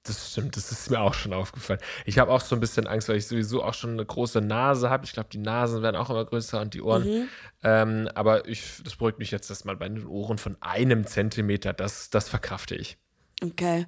Das 0.04 0.30
stimmt, 0.30 0.56
das 0.56 0.70
ist 0.70 0.88
mir 0.88 1.00
auch 1.00 1.14
schon 1.14 1.32
aufgefallen. 1.32 1.80
Ich 2.04 2.18
habe 2.18 2.30
auch 2.30 2.40
so 2.40 2.54
ein 2.54 2.60
bisschen 2.60 2.86
Angst, 2.86 3.08
weil 3.08 3.16
ich 3.16 3.26
sowieso 3.26 3.64
auch 3.64 3.74
schon 3.74 3.90
eine 3.90 4.06
große 4.06 4.40
Nase 4.40 4.88
habe. 4.88 5.04
Ich 5.04 5.12
glaube, 5.12 5.28
die 5.32 5.38
Nasen 5.38 5.82
werden 5.82 5.96
auch 5.96 6.10
immer 6.10 6.24
größer 6.24 6.60
und 6.60 6.74
die 6.74 6.82
Ohren. 6.82 7.28
Ähm, 7.64 8.08
aber 8.14 8.46
ich, 8.46 8.82
das 8.84 8.94
beruhigt 8.94 9.18
mich 9.18 9.32
jetzt, 9.32 9.50
dass 9.50 9.64
mal 9.64 9.76
bei 9.76 9.88
den 9.88 10.06
Ohren 10.06 10.38
von 10.38 10.56
einem 10.60 11.06
Zentimeter, 11.06 11.72
das, 11.72 12.10
das 12.10 12.28
verkrafte 12.28 12.76
ich. 12.76 12.98
Okay. 13.42 13.86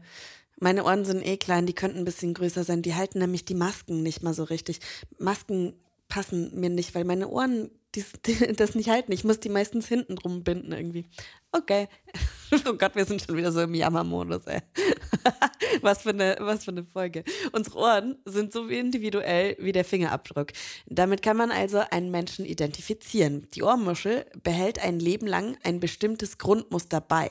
Meine 0.58 0.84
Ohren 0.84 1.04
sind 1.04 1.24
eh 1.24 1.36
klein, 1.36 1.66
die 1.66 1.74
könnten 1.74 1.98
ein 1.98 2.04
bisschen 2.04 2.34
größer 2.34 2.64
sein. 2.64 2.82
Die 2.82 2.96
halten 2.96 3.20
nämlich 3.20 3.44
die 3.44 3.54
Masken 3.54 4.02
nicht 4.02 4.24
mal 4.24 4.34
so 4.34 4.42
richtig. 4.42 4.80
Masken 5.18 5.74
passen 6.08 6.58
mir 6.58 6.70
nicht, 6.70 6.94
weil 6.94 7.04
meine 7.04 7.28
Ohren 7.28 7.70
die, 7.94 8.04
die, 8.26 8.52
das 8.54 8.74
nicht 8.74 8.88
halten. 8.88 9.12
Ich 9.12 9.24
muss 9.24 9.40
die 9.40 9.48
meistens 9.48 9.88
hinten 9.88 10.16
drum 10.16 10.42
binden 10.42 10.72
irgendwie. 10.72 11.06
Okay. 11.52 11.88
Oh 12.66 12.72
Gott, 12.72 12.96
wir 12.96 13.04
sind 13.04 13.20
schon 13.20 13.36
wieder 13.36 13.52
so 13.52 13.60
im 13.60 13.74
Jammermodus, 13.74 14.46
ey. 14.46 14.62
Was 15.82 16.00
für, 16.00 16.10
eine, 16.10 16.38
was 16.40 16.64
für 16.64 16.70
eine 16.70 16.82
Folge. 16.82 17.22
Unsere 17.52 17.76
Ohren 17.76 18.16
sind 18.24 18.54
so 18.54 18.66
individuell 18.68 19.54
wie 19.58 19.72
der 19.72 19.84
Fingerabdruck. 19.84 20.52
Damit 20.86 21.20
kann 21.20 21.36
man 21.36 21.50
also 21.50 21.82
einen 21.90 22.10
Menschen 22.10 22.46
identifizieren. 22.46 23.46
Die 23.54 23.62
Ohrmuschel 23.62 24.24
behält 24.42 24.78
ein 24.78 24.98
Leben 24.98 25.26
lang 25.26 25.58
ein 25.62 25.78
bestimmtes 25.78 26.38
Grundmuster 26.38 27.02
bei. 27.02 27.28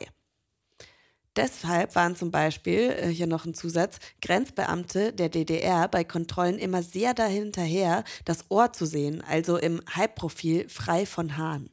Deshalb 1.38 1.96
waren 1.96 2.16
zum 2.16 2.32
Beispiel, 2.32 2.90
äh, 2.90 3.08
hier 3.08 3.28
noch 3.28 3.46
ein 3.46 3.54
Zusatz, 3.54 4.00
Grenzbeamte 4.22 5.14
der 5.14 5.30
DDR 5.30 5.88
bei 5.88 6.04
Kontrollen 6.04 6.58
immer 6.58 6.82
sehr 6.82 7.14
dahinterher, 7.14 8.04
das 8.26 8.46
Ohr 8.50 8.74
zu 8.74 8.86
sehen, 8.86 9.22
also 9.22 9.58
im 9.58 9.82
Halbprofil 9.88 10.68
frei 10.68 11.06
von 11.06 11.38
Haaren. 11.38 11.70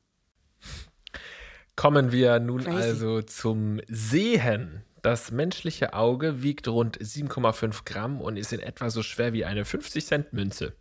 Kommen 1.76 2.12
wir 2.12 2.38
nun 2.38 2.62
Crazy. 2.64 2.76
also 2.76 3.22
zum 3.22 3.80
Sehen. 3.88 4.84
Das 5.02 5.32
menschliche 5.32 5.94
Auge 5.94 6.42
wiegt 6.42 6.68
rund 6.68 6.98
7,5 6.98 7.84
Gramm 7.84 8.20
und 8.20 8.36
ist 8.36 8.52
in 8.52 8.60
etwa 8.60 8.90
so 8.90 9.02
schwer 9.02 9.32
wie 9.32 9.44
eine 9.44 9.64
50-Cent-Münze. 9.64 10.74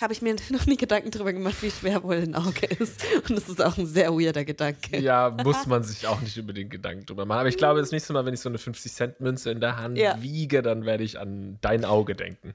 Habe 0.00 0.12
ich 0.12 0.22
mir 0.22 0.34
noch 0.50 0.66
nie 0.66 0.76
Gedanken 0.76 1.10
darüber 1.10 1.32
gemacht, 1.32 1.62
wie 1.62 1.70
schwer 1.70 2.02
wohl 2.02 2.16
ein 2.16 2.34
Auge 2.34 2.66
ist. 2.66 3.04
Und 3.28 3.36
das 3.36 3.48
ist 3.48 3.62
auch 3.62 3.76
ein 3.78 3.86
sehr 3.86 4.12
weirder 4.12 4.44
Gedanke. 4.44 4.98
Ja, 4.98 5.30
muss 5.30 5.66
man 5.66 5.82
sich 5.82 6.06
auch 6.06 6.20
nicht 6.20 6.38
unbedingt 6.38 6.70
Gedanken 6.70 7.06
drüber 7.06 7.24
machen. 7.26 7.40
Aber 7.40 7.48
ich 7.48 7.56
glaube, 7.56 7.80
das 7.80 7.92
nächste 7.92 8.12
Mal, 8.12 8.24
wenn 8.24 8.34
ich 8.34 8.40
so 8.40 8.48
eine 8.48 8.58
50-Cent-Münze 8.58 9.50
in 9.50 9.60
der 9.60 9.76
Hand 9.76 9.98
Ja. 9.98 10.20
wiege, 10.22 10.62
dann 10.62 10.84
werde 10.84 11.04
ich 11.04 11.18
an 11.18 11.58
dein 11.60 11.84
Auge 11.84 12.14
denken. 12.14 12.54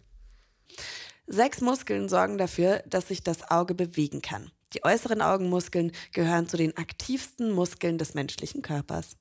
Sechs 1.28 1.62
Muskeln 1.62 2.08
sorgen 2.08 2.38
dafür, 2.38 2.84
dass 2.88 3.10
sich 3.10 3.22
das 3.24 3.50
Auge 3.52 3.76
bewegen 3.76 4.22
kann. 4.22 4.52
Die 4.74 4.84
äußeren 4.84 5.22
Augenmuskeln 5.22 5.92
gehören 6.14 6.48
zu 6.48 6.58
den 6.58 6.76
aktivsten 6.78 7.52
Muskeln 7.52 7.98
des 7.98 8.14
menschlichen 8.14 8.62
Körpers. 8.62 9.18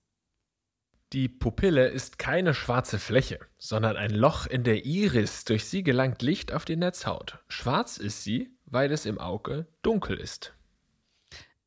Die 1.12 1.28
Pupille 1.28 1.86
ist 1.88 2.18
keine 2.18 2.52
schwarze 2.52 2.98
Fläche, 2.98 3.38
sondern 3.58 3.96
ein 3.96 4.10
Loch 4.10 4.46
in 4.46 4.64
der 4.64 4.84
Iris. 4.84 5.44
Durch 5.44 5.64
sie 5.64 5.84
gelangt 5.84 6.20
Licht 6.20 6.52
auf 6.52 6.64
die 6.64 6.76
Netzhaut. 6.76 7.38
Schwarz 7.48 7.96
ist 7.96 8.24
sie, 8.24 8.56
weil 8.64 8.90
es 8.90 9.06
im 9.06 9.18
Auge 9.18 9.66
dunkel 9.82 10.18
ist. 10.18 10.54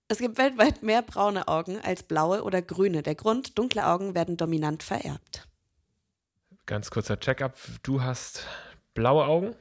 Es 0.09 0.17
gibt 0.17 0.37
weltweit 0.37 0.83
mehr 0.83 1.03
braune 1.03 1.47
Augen 1.47 1.79
als 1.79 2.03
blaue 2.03 2.43
oder 2.43 2.61
grüne. 2.61 3.01
Der 3.01 3.15
Grund, 3.15 3.57
dunkle 3.57 3.87
Augen 3.87 4.13
werden 4.13 4.35
dominant 4.35 4.83
vererbt. 4.83 5.47
Ganz 6.65 6.89
kurzer 6.89 7.19
Check-up. 7.19 7.57
Du 7.83 8.01
hast 8.01 8.45
blaue 8.93 9.25
Augen? 9.25 9.55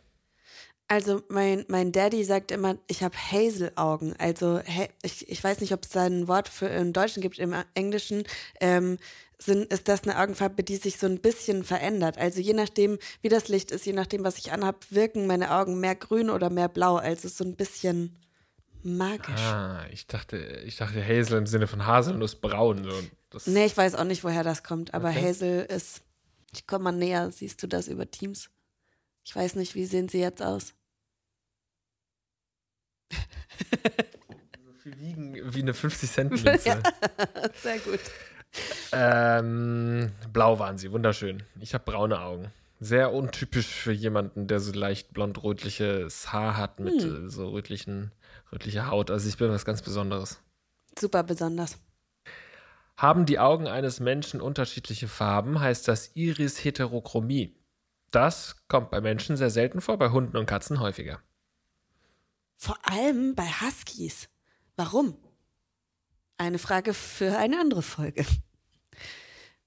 Also 0.88 1.22
mein, 1.28 1.66
mein 1.68 1.92
Daddy 1.92 2.24
sagt 2.24 2.50
immer, 2.50 2.78
ich 2.86 3.02
habe 3.02 3.14
Hazel-Augen. 3.14 4.14
Also 4.18 4.60
ich, 5.02 5.28
ich 5.28 5.44
weiß 5.44 5.60
nicht, 5.60 5.72
ob 5.74 5.84
es 5.84 5.90
da 5.90 6.04
ein 6.04 6.28
Wort 6.28 6.48
für 6.48 6.66
im 6.66 6.94
Deutschen 6.94 7.20
gibt, 7.22 7.38
im 7.38 7.54
Englischen 7.74 8.24
ähm, 8.60 8.96
sind, 9.38 9.70
ist 9.70 9.86
das 9.86 10.04
eine 10.04 10.18
Augenfarbe, 10.18 10.64
die 10.64 10.76
sich 10.76 10.98
so 10.98 11.06
ein 11.06 11.20
bisschen 11.20 11.62
verändert. 11.62 12.16
Also 12.16 12.40
je 12.40 12.54
nachdem, 12.54 12.98
wie 13.20 13.28
das 13.28 13.48
Licht 13.48 13.70
ist, 13.70 13.84
je 13.84 13.92
nachdem, 13.92 14.24
was 14.24 14.38
ich 14.38 14.50
anhab, 14.50 14.86
wirken 14.90 15.26
meine 15.26 15.52
Augen 15.52 15.78
mehr 15.78 15.94
grün 15.94 16.30
oder 16.30 16.48
mehr 16.48 16.68
blau. 16.68 16.96
Also 16.96 17.28
so 17.28 17.44
ein 17.44 17.54
bisschen 17.54 18.16
magisch. 18.82 19.40
Ah, 19.40 19.84
ich 19.92 20.06
dachte, 20.06 20.38
ich 20.64 20.76
dachte 20.76 21.06
Hazel 21.06 21.38
im 21.38 21.46
Sinne 21.46 21.66
von 21.66 21.86
Haselnussbraun. 21.86 22.84
So. 22.84 22.90
Das, 23.30 23.46
Nee, 23.46 23.66
ich 23.66 23.76
weiß 23.76 23.94
auch 23.94 24.04
nicht, 24.04 24.24
woher 24.24 24.42
das 24.42 24.62
kommt, 24.62 24.94
aber 24.94 25.10
Okay. 25.10 25.28
Hazel 25.28 25.66
ist. 25.66 26.00
Ich 26.54 26.66
komme 26.66 26.84
mal 26.84 26.92
näher, 26.92 27.30
siehst 27.30 27.62
du 27.62 27.66
das 27.66 27.88
über 27.88 28.10
Teams? 28.10 28.48
Ich 29.22 29.36
weiß 29.36 29.56
nicht, 29.56 29.74
wie 29.74 29.84
sehen 29.84 30.08
sie 30.08 30.20
jetzt 30.20 30.40
aus? 30.42 30.72
So 33.12 34.72
viel 34.82 34.98
wiegen 34.98 35.54
wie 35.54 35.62
eine 35.62 35.72
50-Cent-Münze. 35.72 36.68
Ja. 36.68 36.78
Sehr 37.62 37.78
gut. 37.78 38.00
ähm, 38.92 40.12
blau 40.32 40.58
waren 40.58 40.78
sie, 40.78 40.90
wunderschön. 40.92 41.42
Ich 41.60 41.74
habe 41.74 41.84
braune 41.90 42.20
Augen. 42.20 42.50
Sehr 42.80 43.12
untypisch 43.12 43.66
für 43.66 43.92
jemanden, 43.92 44.46
der 44.46 44.60
so 44.60 44.72
leicht 44.72 45.12
blond-rötliches 45.12 46.32
Haar 46.32 46.56
hat 46.56 46.78
mit 46.80 47.02
Hm. 47.02 47.26
äh, 47.26 47.28
so 47.30 47.48
rötlichen, 47.48 48.12
rötlicher 48.52 48.86
Haut. 48.88 49.10
Also 49.10 49.28
ich 49.28 49.36
bin 49.36 49.50
was 49.50 49.64
ganz 49.64 49.82
Besonderes. 49.82 50.40
Super 50.98 51.24
besonders. 51.24 51.78
Haben 52.96 53.26
die 53.26 53.38
Augen 53.38 53.66
eines 53.68 54.00
Menschen 54.00 54.40
unterschiedliche 54.40 55.06
Farben, 55.08 55.60
heißt 55.60 55.86
das 55.86 56.12
Iris-Heterochromie. 56.14 57.56
Das 58.10 58.56
kommt 58.68 58.90
bei 58.90 59.00
Menschen 59.00 59.36
sehr 59.36 59.50
selten 59.50 59.80
vor, 59.80 59.98
bei 59.98 60.10
Hunden 60.10 60.36
und 60.36 60.46
Katzen 60.46 60.80
häufiger. 60.80 61.20
Vor 62.60 62.76
allem 62.82 63.36
bei 63.36 63.46
Huskies. 63.46 64.28
Warum? 64.74 65.16
Eine 66.38 66.58
Frage 66.58 66.92
für 66.92 67.38
eine 67.38 67.60
andere 67.60 67.82
Folge. 67.82 68.26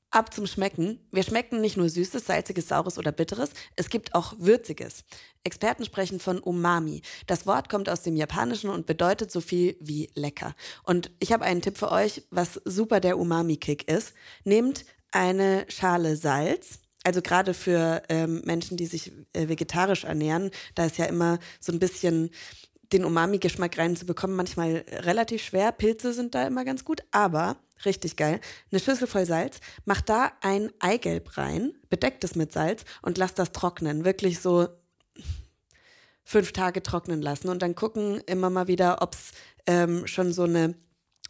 Ab 0.10 0.34
zum 0.34 0.46
Schmecken. 0.46 1.00
Wir 1.10 1.24
schmecken 1.24 1.62
nicht 1.62 1.78
nur 1.78 1.88
Süßes, 1.88 2.26
Salziges, 2.26 2.68
Saures 2.68 2.98
oder 2.98 3.14
Bitteres, 3.14 3.52
es 3.78 3.90
gibt 3.90 4.14
auch 4.14 4.34
Würziges. 4.40 5.06
Experten 5.46 5.86
sprechen 5.86 6.20
von 6.20 6.40
Umami. 6.40 7.02
Das 7.28 7.48
Wort 7.48 7.70
kommt 7.70 7.88
aus 7.88 8.02
dem 8.02 8.18
Japanischen 8.18 8.70
und 8.70 8.88
bedeutet 8.88 9.32
so 9.32 9.40
viel 9.40 9.78
wie 9.80 10.10
lecker. 10.14 10.54
Und 10.84 11.12
ich 11.20 11.32
habe 11.32 11.46
einen 11.46 11.62
Tipp 11.62 11.78
für 11.78 11.94
euch, 11.94 12.24
was 12.30 12.60
super 12.66 13.00
der 13.00 13.18
Umami-Kick 13.18 13.90
ist. 13.90 14.14
Nehmt 14.44 14.84
eine 15.12 15.66
Schale 15.70 16.18
Salz, 16.18 16.80
also 17.04 17.22
gerade 17.22 17.54
für 17.54 18.04
ähm, 18.10 18.42
Menschen, 18.46 18.78
die 18.78 18.86
sich 18.86 19.12
äh, 19.34 19.48
vegetarisch 19.48 20.04
ernähren, 20.04 20.52
da 20.76 20.86
ist 20.86 20.98
ja 20.98 21.06
immer 21.06 21.40
so 21.60 21.72
ein 21.72 21.80
bisschen 21.80 22.30
den 22.94 23.06
Umami-Geschmack 23.06 23.78
reinzubekommen, 23.78 24.36
manchmal 24.36 24.86
relativ 24.90 25.44
schwer. 25.44 25.72
Pilze 25.72 26.14
sind 26.14 26.36
da 26.36 26.46
immer 26.46 26.66
ganz 26.66 26.84
gut, 26.84 27.04
aber 27.12 27.58
richtig 27.86 28.16
geil. 28.16 28.40
Eine 28.72 28.80
Schüssel 28.80 29.08
voll 29.08 29.26
Salz, 29.26 29.60
macht 29.86 30.10
da 30.10 30.32
ein 30.42 30.72
Eigelb 30.80 31.38
rein, 31.38 31.74
bedeckt 31.90 32.24
es 32.24 32.36
mit 32.36 32.52
Salz 32.52 32.84
und 33.02 33.18
lasst 33.18 33.40
das 33.40 33.52
trocknen. 33.52 34.06
Wirklich 34.06 34.40
so 34.40 34.68
fünf 36.24 36.52
Tage 36.52 36.84
trocknen 36.84 37.22
lassen 37.22 37.50
und 37.50 37.62
dann 37.62 37.76
gucken 37.76 38.22
immer 38.26 38.50
mal 38.50 38.68
wieder, 38.68 39.02
ob 39.02 39.16
es 39.16 39.32
ähm, 39.66 40.08
schon 40.08 40.34
so 40.34 40.44
eine 40.44 40.76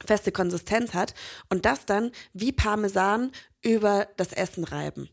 feste 0.06 0.32
Konsistenz 0.32 0.94
hat 0.94 1.14
und 1.50 1.66
das 1.66 1.86
dann 1.86 2.12
wie 2.34 2.52
Parmesan 2.52 3.32
über 3.62 4.08
das 4.18 4.34
Essen 4.34 4.64
reiben. 4.64 5.10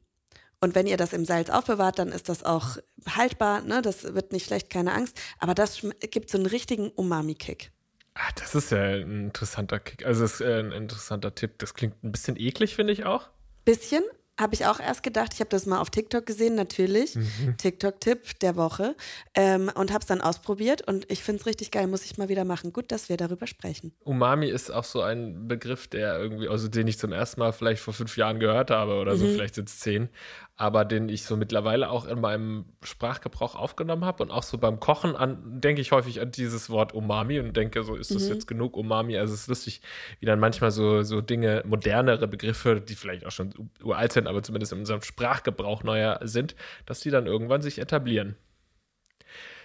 Und 0.61 0.75
wenn 0.75 0.87
ihr 0.87 0.97
das 0.97 1.12
im 1.12 1.25
Salz 1.25 1.51
aufbewahrt, 1.51 1.99
dann 1.99 2.09
ist 2.09 2.29
das 2.29 2.44
auch 2.44 2.79
haltbar, 3.09 3.62
ne? 3.62 3.81
Das 3.81 4.14
wird 4.14 4.33
nicht 4.33 4.47
schlecht, 4.47 4.71
keine 4.71 4.92
Angst. 4.92 5.18
Aber 5.38 5.55
das 5.55 5.83
gibt 6.11 6.31
so 6.31 6.38
einen 6.38 6.47
richtigen 6.47 6.90
Umami-Kick. 6.90 7.71
Ah, 8.14 8.31
das 8.35 8.57
ist 8.57 8.73
ja 8.73 8.83
ein 8.83 9.27
interessanter 9.27 9.79
Kick. 9.79 10.05
Also 10.05 10.23
das 10.23 10.35
ist 10.35 10.40
äh, 10.40 10.59
ein 10.59 10.73
interessanter 10.73 11.35
Tipp. 11.35 11.59
Das 11.59 11.75
klingt 11.75 12.03
ein 12.03 12.11
bisschen 12.11 12.37
eklig, 12.37 12.75
finde 12.75 12.92
ich 12.92 13.05
auch. 13.05 13.29
Bisschen 13.64 14.03
habe 14.38 14.55
ich 14.55 14.66
auch 14.66 14.81
erst 14.81 15.03
gedacht. 15.03 15.35
Ich 15.35 15.40
habe 15.40 15.51
das 15.51 15.66
mal 15.66 15.81
auf 15.81 15.90
TikTok 15.90 16.24
gesehen, 16.24 16.55
natürlich. 16.55 17.18
TikTok-Tipp 17.59 18.38
der 18.40 18.57
Woche. 18.57 18.94
Ähm, 19.35 19.70
und 19.74 19.92
habe 19.92 20.01
es 20.01 20.07
dann 20.07 20.20
ausprobiert. 20.20 20.87
Und 20.87 21.11
ich 21.11 21.22
finde 21.22 21.40
es 21.40 21.46
richtig 21.46 21.70
geil, 21.70 21.87
muss 21.87 22.05
ich 22.05 22.18
mal 22.18 22.29
wieder 22.29 22.44
machen. 22.44 22.72
Gut, 22.72 22.92
dass 22.92 23.09
wir 23.09 23.16
darüber 23.16 23.46
sprechen. 23.46 23.92
Umami 24.05 24.48
ist 24.48 24.70
auch 24.70 24.85
so 24.85 25.03
ein 25.03 25.48
Begriff, 25.48 25.88
der 25.88 26.18
irgendwie, 26.18 26.48
also 26.48 26.68
den 26.68 26.87
ich 26.87 26.98
zum 26.98 27.12
ersten 27.12 27.40
Mal 27.40 27.53
vielleicht 27.53 27.83
vor 27.83 27.94
fünf 27.94 28.16
Jahren 28.16 28.38
gehört 28.38 28.70
habe 28.70 28.94
oder 28.94 29.16
so, 29.16 29.27
vielleicht 29.27 29.57
sind 29.57 29.68
es 29.68 29.81
zehn, 29.81 30.09
aber 30.57 30.85
den 30.85 31.09
ich 31.09 31.24
so 31.24 31.37
mittlerweile 31.37 31.90
auch 31.90 32.05
in 32.05 32.20
meinem 32.20 32.64
Sprachgebrauch 32.83 33.55
aufgenommen 33.55 34.05
habe 34.05 34.22
und 34.22 34.31
auch 34.31 34.42
so 34.42 34.59
beim 34.59 34.81
Kochen 34.81 35.14
an, 35.14 35.61
denke 35.61 35.81
ich 35.81 35.92
häufig 35.92 36.20
an 36.20 36.31
dieses 36.31 36.68
Wort 36.68 36.94
Umami 36.94 37.38
und 37.38 37.57
denke 37.57 37.83
so, 37.85 37.94
ist 37.94 38.14
das 38.14 38.29
jetzt 38.29 38.46
genug 38.46 38.77
Umami? 38.77 39.16
Also 39.18 39.35
es 39.35 39.42
ist 39.42 39.48
lustig, 39.48 39.81
wie 40.20 40.27
dann 40.27 40.40
manchmal 40.40 40.70
so, 40.70 41.03
so 41.03 41.20
Dinge, 41.20 41.62
modernere 41.64 42.27
Begriffe, 42.27 42.81
die 42.81 42.94
vielleicht 42.94 43.24
auch 43.24 43.31
schon 43.31 43.70
uralt 43.83 44.12
sind, 44.12 44.27
aber 44.29 44.43
zumindest 44.43 44.73
in 44.73 44.79
unserem 44.81 45.03
Sprachgebrauch 45.03 45.83
neuer 45.83 46.21
sind, 46.23 46.55
dass 46.87 47.01
die 47.01 47.11
dann 47.11 47.27
irgendwann 47.27 47.62
sich 47.62 47.79
etablieren. 47.79 48.37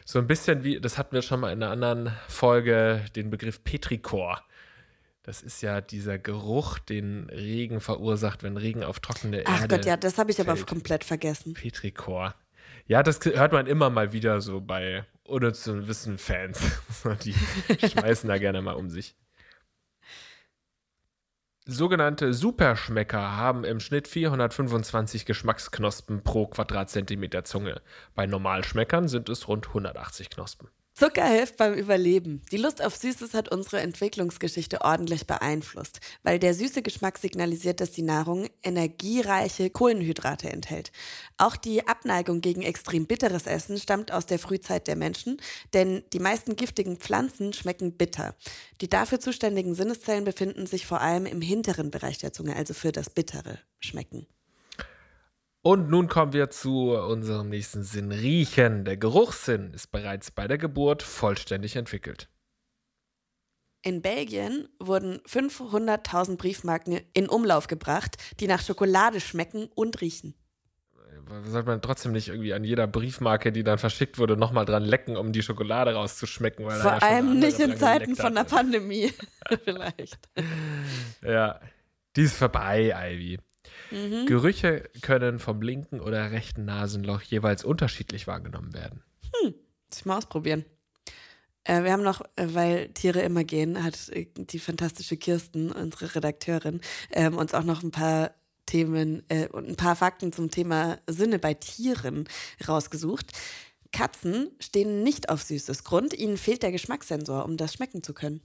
So 0.05 0.19
ein 0.19 0.27
bisschen 0.27 0.63
wie, 0.63 0.81
das 0.81 0.97
hatten 0.97 1.13
wir 1.13 1.21
schon 1.21 1.39
mal 1.39 1.51
in 1.53 1.63
einer 1.63 1.71
anderen 1.71 2.11
Folge, 2.27 3.05
den 3.15 3.29
Begriff 3.29 3.63
Petrichor. 3.63 4.43
Das 5.23 5.41
ist 5.41 5.61
ja 5.61 5.79
dieser 5.79 6.17
Geruch, 6.19 6.79
den 6.79 7.29
Regen 7.29 7.79
verursacht, 7.79 8.43
wenn 8.43 8.57
Regen 8.57 8.83
auf 8.83 8.99
trockene 8.99 9.43
Ach 9.45 9.61
Erde 9.61 9.77
Gott, 9.77 9.85
ja, 9.85 9.95
das 9.95 10.17
habe 10.17 10.31
ich 10.31 10.41
aber 10.41 10.57
fällt. 10.57 10.67
komplett 10.67 11.03
vergessen. 11.05 11.53
Petrichor. 11.53 12.35
Ja, 12.87 13.03
das 13.03 13.21
hört 13.23 13.53
man 13.53 13.65
immer 13.67 13.89
mal 13.89 14.11
wieder 14.11 14.41
so 14.41 14.59
bei 14.59 15.05
unnützen 15.23 15.87
Wissen-Fans. 15.87 16.59
Die 17.23 17.33
schmeißen 17.87 18.27
da 18.27 18.37
gerne 18.37 18.61
mal 18.61 18.73
um 18.73 18.89
sich. 18.89 19.15
Sogenannte 21.65 22.33
Superschmecker 22.33 23.37
haben 23.37 23.63
im 23.63 23.79
Schnitt 23.79 24.09
425 24.09 25.25
Geschmacksknospen 25.25 26.21
pro 26.21 26.47
Quadratzentimeter 26.47 27.45
Zunge. 27.45 27.81
Bei 28.15 28.25
Normalschmeckern 28.25 29.07
sind 29.07 29.29
es 29.29 29.47
rund 29.47 29.69
180 29.69 30.29
Knospen. 30.29 30.67
Zucker 30.95 31.25
hilft 31.25 31.57
beim 31.57 31.73
Überleben. 31.73 32.43
Die 32.51 32.57
Lust 32.57 32.83
auf 32.83 32.95
Süßes 32.95 33.33
hat 33.33 33.49
unsere 33.49 33.79
Entwicklungsgeschichte 33.81 34.81
ordentlich 34.81 35.25
beeinflusst, 35.25 35.99
weil 36.21 36.37
der 36.37 36.53
süße 36.53 36.83
Geschmack 36.83 37.17
signalisiert, 37.17 37.81
dass 37.81 37.89
die 37.91 38.03
Nahrung 38.03 38.47
energiereiche 38.61 39.71
Kohlenhydrate 39.71 40.51
enthält. 40.51 40.91
Auch 41.37 41.55
die 41.55 41.87
Abneigung 41.87 42.41
gegen 42.41 42.61
extrem 42.61 43.07
bitteres 43.07 43.47
Essen 43.47 43.79
stammt 43.79 44.11
aus 44.11 44.27
der 44.27 44.37
Frühzeit 44.37 44.87
der 44.87 44.95
Menschen, 44.95 45.41
denn 45.73 46.03
die 46.13 46.19
meisten 46.19 46.55
giftigen 46.55 46.97
Pflanzen 46.97 47.53
schmecken 47.53 47.97
bitter. 47.97 48.35
Die 48.79 48.89
dafür 48.89 49.19
zuständigen 49.19 49.73
Sinneszellen 49.73 50.25
befinden 50.25 50.67
sich 50.67 50.85
vor 50.85 51.01
allem 51.01 51.25
im 51.25 51.41
hinteren 51.41 51.89
Bereich 51.89 52.19
der 52.19 52.33
Zunge, 52.33 52.55
also 52.55 52.75
für 52.75 52.91
das 52.91 53.09
bittere 53.09 53.57
Schmecken. 53.79 54.27
Und 55.65 55.89
nun 55.89 56.09
kommen 56.09 56.33
wir 56.33 56.49
zu 56.49 56.91
unserem 56.91 57.47
nächsten 57.47 57.83
Sinn, 57.83 58.11
Riechen. 58.11 58.83
Der 58.83 58.97
Geruchssinn 58.97 59.73
ist 59.73 59.93
bereits 59.93 60.29
bei 60.29 60.45
der 60.45 60.57
Geburt 60.57 61.03
vollständig 61.03 61.77
entwickelt. 61.77 62.27
In 63.81 64.01
Belgien 64.01 64.67
wurden 64.79 65.19
500.000 65.19 66.35
Briefmarken 66.35 66.99
in 67.13 67.29
Umlauf 67.29 67.67
gebracht, 67.67 68.17
die 68.41 68.47
nach 68.47 68.61
Schokolade 68.61 69.21
schmecken 69.21 69.69
und 69.73 70.01
riechen. 70.01 70.35
Sollte 71.45 71.67
man 71.67 71.81
trotzdem 71.81 72.11
nicht 72.11 72.27
irgendwie 72.27 72.53
an 72.53 72.65
jeder 72.65 72.85
Briefmarke, 72.85 73.53
die 73.53 73.63
dann 73.63 73.77
verschickt 73.77 74.17
wurde, 74.17 74.35
nochmal 74.35 74.65
dran 74.65 74.83
lecken, 74.83 75.15
um 75.15 75.31
die 75.31 75.43
Schokolade 75.43 75.93
rauszuschmecken? 75.93 76.65
Weil 76.65 76.81
Vor 76.81 76.91
ja 76.91 76.97
allem 76.97 77.39
nicht 77.39 77.59
in 77.59 77.77
Zeiten 77.77 78.17
von 78.17 78.35
der. 78.35 78.43
Pandemie. 78.43 79.13
Vielleicht. 79.63 80.27
Ja, 81.21 81.61
die 82.17 82.23
ist 82.23 82.35
vorbei, 82.35 82.93
Ivy. 82.93 83.39
Mhm. 83.91 84.25
Gerüche 84.25 84.89
können 85.01 85.39
vom 85.39 85.61
linken 85.61 85.99
oder 85.99 86.31
rechten 86.31 86.65
Nasenloch 86.65 87.21
jeweils 87.21 87.63
unterschiedlich 87.63 88.27
wahrgenommen 88.27 88.73
werden. 88.73 89.03
Muss 89.93 89.99
ich 89.99 90.05
mal 90.05 90.17
ausprobieren. 90.17 90.65
Äh, 91.65 91.83
wir 91.83 91.91
haben 91.91 92.01
noch, 92.01 92.21
äh, 92.35 92.47
weil 92.53 92.89
Tiere 92.89 93.21
immer 93.21 93.43
gehen, 93.43 93.83
hat 93.83 94.09
äh, 94.09 94.25
die 94.35 94.57
fantastische 94.57 95.17
Kirsten, 95.17 95.71
unsere 95.71 96.15
Redakteurin, 96.15 96.81
ähm, 97.11 97.37
uns 97.37 97.53
auch 97.53 97.63
noch 97.63 97.83
ein 97.83 97.91
paar 97.91 98.31
Themen 98.65 99.21
äh, 99.29 99.47
und 99.49 99.69
ein 99.69 99.75
paar 99.75 99.95
Fakten 99.95 100.33
zum 100.33 100.49
Thema 100.49 100.97
Sinne 101.07 101.37
bei 101.37 101.53
Tieren 101.53 102.27
rausgesucht. 102.67 103.31
Katzen 103.91 104.49
stehen 104.59 105.03
nicht 105.03 105.29
auf 105.29 105.43
süßes 105.43 105.83
Grund, 105.83 106.17
ihnen 106.17 106.37
fehlt 106.37 106.63
der 106.63 106.71
Geschmackssensor, 106.71 107.45
um 107.45 107.55
das 107.55 107.73
schmecken 107.73 108.01
zu 108.01 108.15
können. 108.15 108.41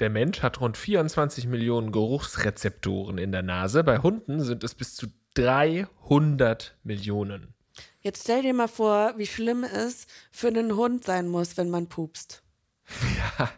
Der 0.00 0.10
Mensch 0.10 0.42
hat 0.42 0.60
rund 0.60 0.76
24 0.76 1.46
Millionen 1.46 1.92
Geruchsrezeptoren 1.92 3.16
in 3.18 3.30
der 3.30 3.42
Nase. 3.42 3.84
Bei 3.84 3.98
Hunden 3.98 4.40
sind 4.40 4.64
es 4.64 4.74
bis 4.74 4.96
zu 4.96 5.06
300 5.34 6.76
Millionen. 6.82 7.54
Jetzt 8.00 8.22
stell 8.24 8.42
dir 8.42 8.54
mal 8.54 8.68
vor, 8.68 9.14
wie 9.16 9.26
schlimm 9.26 9.62
es 9.64 10.06
für 10.32 10.48
einen 10.48 10.76
Hund 10.76 11.04
sein 11.04 11.28
muss, 11.28 11.56
wenn 11.56 11.70
man 11.70 11.88
pupst. 11.88 12.42
Ja, 13.38 13.50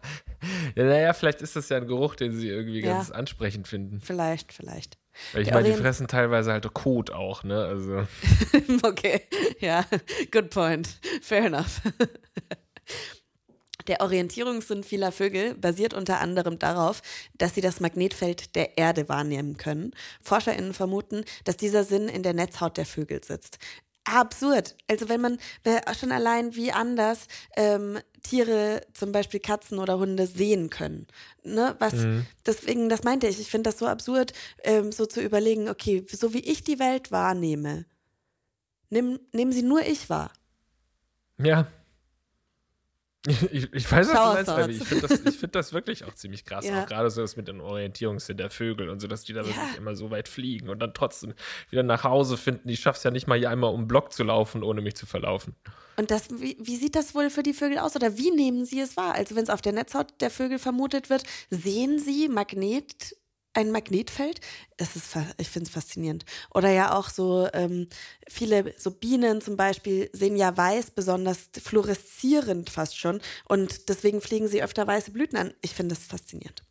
ja 0.76 0.84
naja, 0.84 1.12
vielleicht 1.12 1.42
ist 1.42 1.56
das 1.56 1.68
ja 1.68 1.78
ein 1.78 1.88
Geruch, 1.88 2.14
den 2.14 2.32
sie 2.32 2.48
irgendwie 2.48 2.80
Ja. 2.80 2.92
ganz 2.94 3.10
ansprechend 3.10 3.66
finden. 3.66 4.00
Vielleicht, 4.00 4.52
vielleicht. 4.52 4.98
Weil 5.32 5.42
ich 5.42 5.48
Der 5.48 5.56
meine, 5.56 5.70
die 5.70 5.74
fressen 5.74 6.06
teilweise 6.06 6.52
halt 6.52 6.72
Kot 6.74 7.10
auch, 7.10 7.42
ne? 7.42 7.64
Also. 7.64 8.06
okay, 8.84 9.22
ja, 9.58 9.84
good 10.30 10.50
point. 10.50 10.88
Fair 11.22 11.46
enough. 11.46 11.80
Der 13.88 14.00
Orientierungssinn 14.00 14.84
vieler 14.84 15.12
Vögel 15.12 15.54
basiert 15.54 15.94
unter 15.94 16.20
anderem 16.20 16.58
darauf, 16.58 17.02
dass 17.38 17.54
sie 17.54 17.60
das 17.60 17.80
Magnetfeld 17.80 18.54
der 18.54 18.78
Erde 18.78 19.08
wahrnehmen 19.08 19.56
können. 19.56 19.92
ForscherInnen 20.22 20.74
vermuten, 20.74 21.24
dass 21.44 21.56
dieser 21.56 21.84
Sinn 21.84 22.08
in 22.08 22.22
der 22.22 22.34
Netzhaut 22.34 22.76
der 22.76 22.86
Vögel 22.86 23.22
sitzt. 23.22 23.58
Absurd. 24.04 24.76
Also 24.88 25.08
wenn 25.08 25.20
man 25.20 25.38
schon 25.98 26.12
allein 26.12 26.54
wie 26.54 26.70
anders 26.70 27.26
ähm, 27.56 27.98
Tiere, 28.22 28.82
zum 28.94 29.10
Beispiel 29.10 29.40
Katzen 29.40 29.78
oder 29.78 29.98
Hunde, 29.98 30.28
sehen 30.28 30.70
können. 30.70 31.08
Ne? 31.42 31.74
Was, 31.80 31.94
Deswegen, 32.44 32.88
das 32.88 33.02
meinte 33.02 33.26
ich, 33.26 33.40
ich 33.40 33.50
finde 33.50 33.70
das 33.70 33.80
so 33.80 33.86
absurd, 33.86 34.32
ähm, 34.62 34.92
so 34.92 35.06
zu 35.06 35.20
überlegen, 35.20 35.68
okay, 35.68 36.06
so 36.08 36.32
wie 36.32 36.40
ich 36.40 36.62
die 36.62 36.78
Welt 36.78 37.10
wahrnehme, 37.10 37.84
Nimm, 38.90 39.18
nehmen 39.32 39.52
Sie 39.52 39.62
nur 39.62 39.82
ich 39.82 40.08
wahr. 40.08 40.30
Ja. 41.38 41.66
Ich, 43.26 43.72
ich 43.72 43.90
weiß, 43.90 44.08
was 44.12 44.44
du 44.46 44.52
meinst. 44.52 44.82
Ich 44.82 44.88
finde 44.88 45.08
das, 45.08 45.20
ich 45.20 45.36
find 45.36 45.54
das 45.54 45.72
wirklich 45.72 46.04
auch 46.04 46.14
ziemlich 46.14 46.44
krass. 46.44 46.64
Ja. 46.66 46.82
Auch 46.82 46.86
gerade 46.86 47.10
so 47.10 47.20
das 47.20 47.36
mit 47.36 47.48
dem 47.48 47.60
Orientierungssinn 47.60 48.36
der 48.36 48.50
Vögel 48.50 48.88
und 48.88 49.00
so, 49.00 49.08
dass 49.08 49.24
die 49.24 49.32
da 49.32 49.40
Ja. 49.42 49.48
wirklich 49.48 49.76
immer 49.76 49.96
so 49.96 50.10
weit 50.10 50.28
fliegen 50.28 50.68
und 50.68 50.78
dann 50.78 50.94
trotzdem 50.94 51.34
wieder 51.70 51.82
nach 51.82 52.04
Hause 52.04 52.36
finden. 52.36 52.68
Ich 52.68 52.80
schaff's 52.80 53.02
ja 53.02 53.10
nicht 53.10 53.26
mal 53.26 53.38
hier 53.38 53.50
einmal 53.50 53.72
um 53.72 53.82
den 53.82 53.88
Block 53.88 54.12
zu 54.12 54.22
laufen, 54.24 54.62
ohne 54.62 54.80
mich 54.80 54.94
zu 54.94 55.06
verlaufen. 55.06 55.54
Und 55.96 56.10
das, 56.10 56.28
wie, 56.30 56.56
wie 56.60 56.76
sieht 56.76 56.94
das 56.94 57.14
wohl 57.14 57.30
für 57.30 57.42
die 57.42 57.54
Vögel 57.54 57.78
aus? 57.78 57.96
Oder 57.96 58.18
wie 58.18 58.30
nehmen 58.30 58.66
Sie 58.66 58.80
es 58.80 58.96
wahr? 58.98 59.14
Also 59.14 59.34
wenn 59.34 59.44
es 59.44 59.50
auf 59.50 59.62
der 59.62 59.72
Netzhaut 59.72 60.08
der 60.20 60.30
Vögel 60.30 60.58
vermutet 60.58 61.08
wird, 61.08 61.22
sehen 61.50 61.98
Sie 61.98 62.28
Magnet, 62.28 63.15
ein 63.56 63.70
Magnetfeld? 63.72 64.40
Das 64.76 64.94
ist, 64.96 65.16
ich 65.38 65.48
finde 65.48 65.66
es 65.68 65.72
faszinierend. 65.74 66.24
Oder 66.54 66.70
ja 66.70 66.94
auch 66.96 67.08
so 67.08 67.48
ähm, 67.52 67.88
viele, 68.28 68.74
so 68.78 68.90
Bienen 68.90 69.40
zum 69.40 69.56
Beispiel 69.56 70.10
sehen 70.12 70.36
ja 70.36 70.56
weiß 70.56 70.92
besonders 70.92 71.48
fluoreszierend 71.62 72.70
fast 72.70 72.98
schon. 72.98 73.20
Und 73.48 73.88
deswegen 73.88 74.20
fliegen 74.20 74.48
sie 74.48 74.62
öfter 74.62 74.86
weiße 74.86 75.10
Blüten 75.10 75.38
an. 75.38 75.54
Ich 75.62 75.72
finde 75.74 75.94
das 75.94 76.04
faszinierend. 76.04 76.62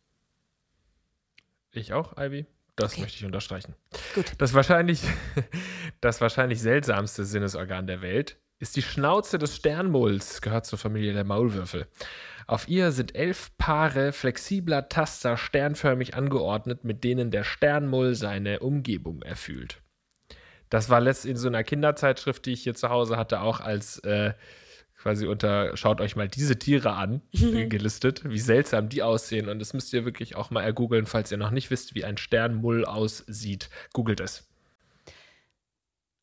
Ich 1.72 1.92
auch, 1.92 2.16
Ivy. 2.16 2.46
Das 2.76 2.92
Okay. 2.92 3.02
möchte 3.02 3.18
ich 3.18 3.24
unterstreichen. 3.24 3.74
Gut. 4.14 4.32
Das 4.38 4.52
wahrscheinlich, 4.52 5.02
das 6.00 6.20
wahrscheinlich 6.20 6.60
seltsamste 6.60 7.24
Sinnesorgan 7.24 7.86
der 7.86 8.02
Welt 8.02 8.38
ist 8.58 8.76
die 8.76 8.82
Schnauze 8.82 9.38
des 9.38 9.56
Sternmulls, 9.56 10.40
gehört 10.40 10.66
zur 10.66 10.78
Familie 10.78 11.12
der 11.12 11.24
Maulwürfel. 11.24 11.86
Auf 12.46 12.68
ihr 12.68 12.92
sind 12.92 13.14
elf 13.14 13.50
Paare 13.58 14.12
flexibler 14.12 14.88
Taster 14.88 15.36
sternförmig 15.36 16.14
angeordnet, 16.14 16.84
mit 16.84 17.04
denen 17.04 17.30
der 17.30 17.44
Sternmull 17.44 18.14
seine 18.14 18.60
Umgebung 18.60 19.22
erfüllt. 19.22 19.82
Das 20.70 20.90
war 20.90 21.00
letzt 21.00 21.26
in 21.26 21.36
so 21.36 21.48
einer 21.48 21.64
Kinderzeitschrift, 21.64 22.46
die 22.46 22.52
ich 22.52 22.62
hier 22.62 22.74
zu 22.74 22.88
Hause 22.88 23.16
hatte, 23.16 23.40
auch 23.40 23.60
als 23.60 23.98
äh, 24.00 24.32
quasi 24.96 25.26
unter 25.26 25.76
schaut 25.76 26.00
euch 26.00 26.16
mal 26.16 26.28
diese 26.28 26.58
Tiere 26.58 26.92
an 26.94 27.22
gelistet, 27.32 28.22
wie 28.24 28.38
seltsam 28.38 28.88
die 28.88 29.02
aussehen. 29.02 29.48
Und 29.48 29.58
das 29.58 29.74
müsst 29.74 29.92
ihr 29.92 30.04
wirklich 30.04 30.34
auch 30.34 30.50
mal 30.50 30.62
ergoogeln, 30.62 31.06
falls 31.06 31.30
ihr 31.30 31.38
noch 31.38 31.50
nicht 31.50 31.70
wisst, 31.70 31.94
wie 31.94 32.04
ein 32.04 32.16
Sternmull 32.16 32.84
aussieht. 32.84 33.70
Googelt 33.92 34.20
es. 34.20 34.45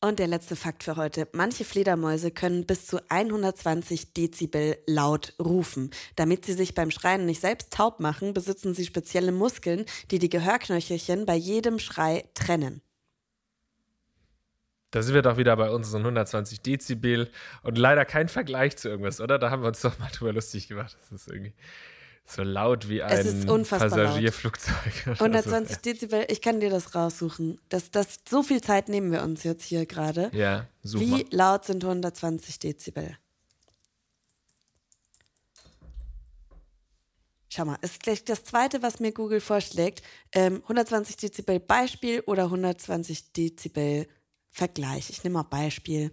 Und 0.04 0.18
der 0.18 0.26
letzte 0.26 0.54
Fakt 0.54 0.84
für 0.84 0.96
heute. 0.96 1.26
Manche 1.32 1.64
Fledermäuse 1.64 2.30
können 2.30 2.66
bis 2.66 2.86
zu 2.86 3.00
120 3.08 4.12
Dezibel 4.12 4.76
laut 4.86 5.32
rufen. 5.42 5.92
Damit 6.14 6.44
sie 6.44 6.52
sich 6.52 6.74
beim 6.74 6.90
Schreien 6.90 7.24
nicht 7.24 7.40
selbst 7.40 7.72
taub 7.72 8.00
machen, 8.00 8.34
besitzen 8.34 8.74
sie 8.74 8.84
spezielle 8.84 9.32
Muskeln, 9.32 9.86
die 10.10 10.18
die 10.18 10.28
Gehörknöchelchen 10.28 11.24
bei 11.24 11.36
jedem 11.36 11.78
Schrei 11.78 12.28
trennen. 12.34 12.82
Da 14.90 15.00
sind 15.00 15.14
wir 15.14 15.22
doch 15.22 15.38
wieder 15.38 15.56
bei 15.56 15.70
unseren 15.70 16.02
120 16.02 16.60
Dezibel 16.60 17.30
und 17.62 17.78
leider 17.78 18.04
kein 18.04 18.28
Vergleich 18.28 18.76
zu 18.76 18.90
irgendwas, 18.90 19.22
oder? 19.22 19.38
Da 19.38 19.50
haben 19.50 19.62
wir 19.62 19.68
uns 19.68 19.80
doch 19.80 19.98
mal 19.98 20.10
drüber 20.12 20.34
lustig 20.34 20.68
gemacht. 20.68 20.98
Das 21.00 21.12
ist 21.12 21.28
irgendwie 21.28 21.54
so 22.26 22.42
laut 22.42 22.88
wie 22.88 23.02
ein. 23.02 23.10
Passagierflugzeug. 23.90 25.06
120 25.06 25.76
Dezibel, 25.78 26.24
ich 26.28 26.40
kann 26.40 26.60
dir 26.60 26.70
das 26.70 26.94
raussuchen. 26.94 27.60
Das, 27.68 27.90
das, 27.90 28.20
so 28.28 28.42
viel 28.42 28.62
Zeit 28.62 28.88
nehmen 28.88 29.12
wir 29.12 29.22
uns 29.22 29.42
jetzt 29.42 29.64
hier 29.64 29.86
gerade. 29.86 30.30
Ja, 30.32 30.66
super. 30.82 31.04
Wie 31.04 31.26
laut 31.30 31.64
sind 31.64 31.84
120 31.84 32.58
Dezibel? 32.58 33.16
Schau 37.50 37.66
mal, 37.66 37.78
ist 37.82 38.02
gleich 38.02 38.24
das 38.24 38.42
zweite, 38.42 38.82
was 38.82 38.98
mir 38.98 39.12
Google 39.12 39.40
vorschlägt. 39.40 40.02
Ähm, 40.32 40.62
120 40.62 41.16
Dezibel 41.16 41.60
Beispiel 41.60 42.20
oder 42.26 42.44
120 42.44 43.32
Dezibel 43.32 44.08
Vergleich. 44.50 45.10
Ich 45.10 45.24
nehme 45.24 45.34
mal 45.34 45.42
Beispiel. 45.42 46.12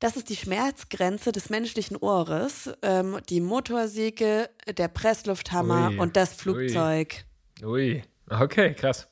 Das 0.00 0.16
ist 0.16 0.30
die 0.30 0.36
Schmerzgrenze 0.36 1.30
des 1.30 1.50
menschlichen 1.50 1.94
Ohres, 1.98 2.70
ähm, 2.80 3.18
die 3.28 3.42
Motorsäge, 3.42 4.48
der 4.66 4.88
Presslufthammer 4.88 5.90
Ui, 5.90 5.98
und 5.98 6.16
das 6.16 6.32
ui. 6.32 6.36
Flugzeug. 6.38 7.24
Ui, 7.62 8.02
okay, 8.30 8.72
krass. 8.72 9.08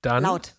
Dann, 0.00 0.22
Laut. 0.22 0.54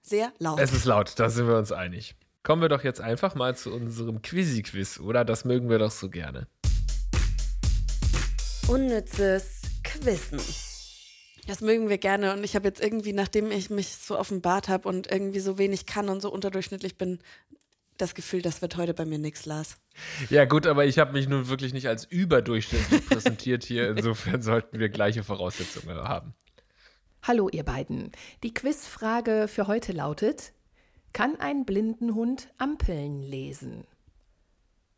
Sehr 0.00 0.32
laut. 0.38 0.58
Es 0.58 0.72
ist 0.72 0.86
laut, 0.86 1.18
da 1.18 1.28
sind 1.28 1.46
wir 1.46 1.58
uns 1.58 1.72
einig. 1.72 2.14
Kommen 2.42 2.62
wir 2.62 2.70
doch 2.70 2.84
jetzt 2.84 3.02
einfach 3.02 3.34
mal 3.34 3.54
zu 3.54 3.70
unserem 3.70 4.22
Quizzy-Quiz, 4.22 5.00
oder? 5.00 5.24
Das 5.26 5.44
mögen 5.44 5.68
wir 5.68 5.78
doch 5.78 5.90
so 5.90 6.08
gerne. 6.08 6.46
Unnützes 8.66 9.60
Quizzen. 9.84 10.65
Das 11.46 11.60
mögen 11.60 11.88
wir 11.88 11.98
gerne 11.98 12.32
und 12.32 12.42
ich 12.42 12.56
habe 12.56 12.66
jetzt 12.66 12.82
irgendwie, 12.82 13.12
nachdem 13.12 13.50
ich 13.50 13.70
mich 13.70 13.96
so 13.96 14.18
offenbart 14.18 14.68
habe 14.68 14.88
und 14.88 15.10
irgendwie 15.10 15.40
so 15.40 15.58
wenig 15.58 15.86
kann 15.86 16.08
und 16.08 16.20
so 16.20 16.30
unterdurchschnittlich 16.30 16.98
bin, 16.98 17.20
das 17.98 18.14
Gefühl, 18.14 18.42
das 18.42 18.60
wird 18.62 18.76
heute 18.76 18.94
bei 18.94 19.04
mir 19.04 19.18
nichts, 19.18 19.46
Lars. 19.46 19.78
Ja, 20.28 20.44
gut, 20.44 20.66
aber 20.66 20.84
ich 20.84 20.98
habe 20.98 21.12
mich 21.12 21.28
nun 21.28 21.48
wirklich 21.48 21.72
nicht 21.72 21.88
als 21.88 22.04
überdurchschnittlich 22.04 23.06
präsentiert 23.08 23.64
hier. 23.64 23.90
Insofern 23.90 24.42
sollten 24.42 24.78
wir 24.78 24.88
gleiche 24.88 25.22
Voraussetzungen 25.22 25.96
haben. 25.96 26.34
Hallo 27.22 27.48
ihr 27.48 27.64
beiden. 27.64 28.12
Die 28.42 28.52
Quizfrage 28.52 29.48
für 29.48 29.66
heute 29.66 29.92
lautet, 29.92 30.52
kann 31.12 31.40
ein 31.40 31.64
Blindenhund 31.64 32.52
Ampeln 32.58 33.22
lesen? 33.22 33.84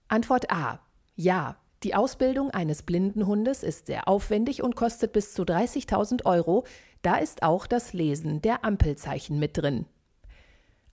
Antwort 0.08 0.50
A. 0.50 0.80
Ja. 1.14 1.61
Die 1.84 1.94
Ausbildung 1.94 2.50
eines 2.50 2.82
Blindenhundes 2.82 3.62
ist 3.62 3.86
sehr 3.86 4.08
aufwendig 4.08 4.62
und 4.62 4.74
kostet 4.74 5.12
bis 5.12 5.32
zu 5.32 5.42
30.000 5.42 6.24
Euro. 6.24 6.64
Da 7.02 7.16
ist 7.16 7.44
auch 7.44 7.66
das 7.68 7.92
Lesen 7.92 8.42
der 8.42 8.64
Ampelzeichen 8.64 9.38
mit 9.38 9.56
drin. 9.56 9.86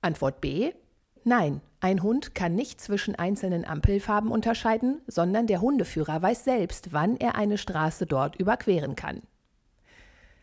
Antwort 0.01 0.41
B. 0.41 0.73
Nein, 1.23 1.61
ein 1.79 2.03
Hund 2.03 2.35
kann 2.35 2.53
nicht 2.53 2.79
zwischen 2.79 3.15
einzelnen 3.15 3.65
Ampelfarben 3.65 4.29
unterscheiden, 4.29 5.01
sondern 5.07 5.47
der 5.47 5.61
Hundeführer 5.61 6.21
weiß 6.21 6.43
selbst, 6.43 6.93
wann 6.93 7.17
er 7.17 7.33
eine 7.33 7.57
Straße 7.57 8.05
dort 8.05 8.35
überqueren 8.35 8.95
kann. 8.95 9.23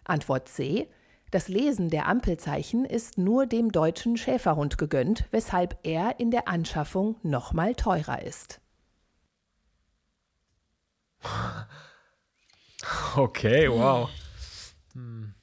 Antwort 0.03 0.49
C. 0.49 0.89
Das 1.31 1.47
Lesen 1.47 1.89
der 1.89 2.09
Ampelzeichen 2.09 2.85
ist 2.85 3.17
nur 3.17 3.47
dem 3.47 3.71
deutschen 3.71 4.17
Schäferhund 4.17 4.77
gegönnt, 4.77 5.25
weshalb 5.31 5.79
er 5.85 6.19
in 6.19 6.33
der 6.33 6.49
Anschaffung 6.49 7.15
nochmal 7.23 7.77
teurer 7.77 8.23
ist. 8.23 8.62
Okay, 13.17 13.69
wow. 13.69 14.11
Hm. 14.95 15.35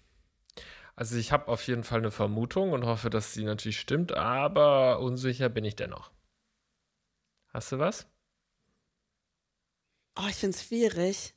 Also 0.95 1.15
ich 1.15 1.31
habe 1.31 1.47
auf 1.47 1.65
jeden 1.67 1.83
Fall 1.83 1.99
eine 1.99 2.11
Vermutung 2.11 2.73
und 2.73 2.85
hoffe, 2.85 3.09
dass 3.09 3.33
sie 3.33 3.45
natürlich 3.45 3.79
stimmt, 3.79 4.11
aber 4.11 4.99
unsicher 4.99 5.47
bin 5.47 5.63
ich 5.63 5.75
dennoch. 5.75 6.11
Hast 7.53 7.71
du 7.71 7.79
was? 7.79 8.07
Oh, 10.17 10.27
ich 10.27 10.35
finde 10.35 10.57
es 10.57 10.65
schwierig, 10.65 11.33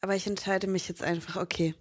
aber 0.00 0.16
ich 0.16 0.26
entscheide 0.26 0.66
mich 0.66 0.88
jetzt 0.88 1.02
einfach, 1.02 1.36
okay. 1.36 1.74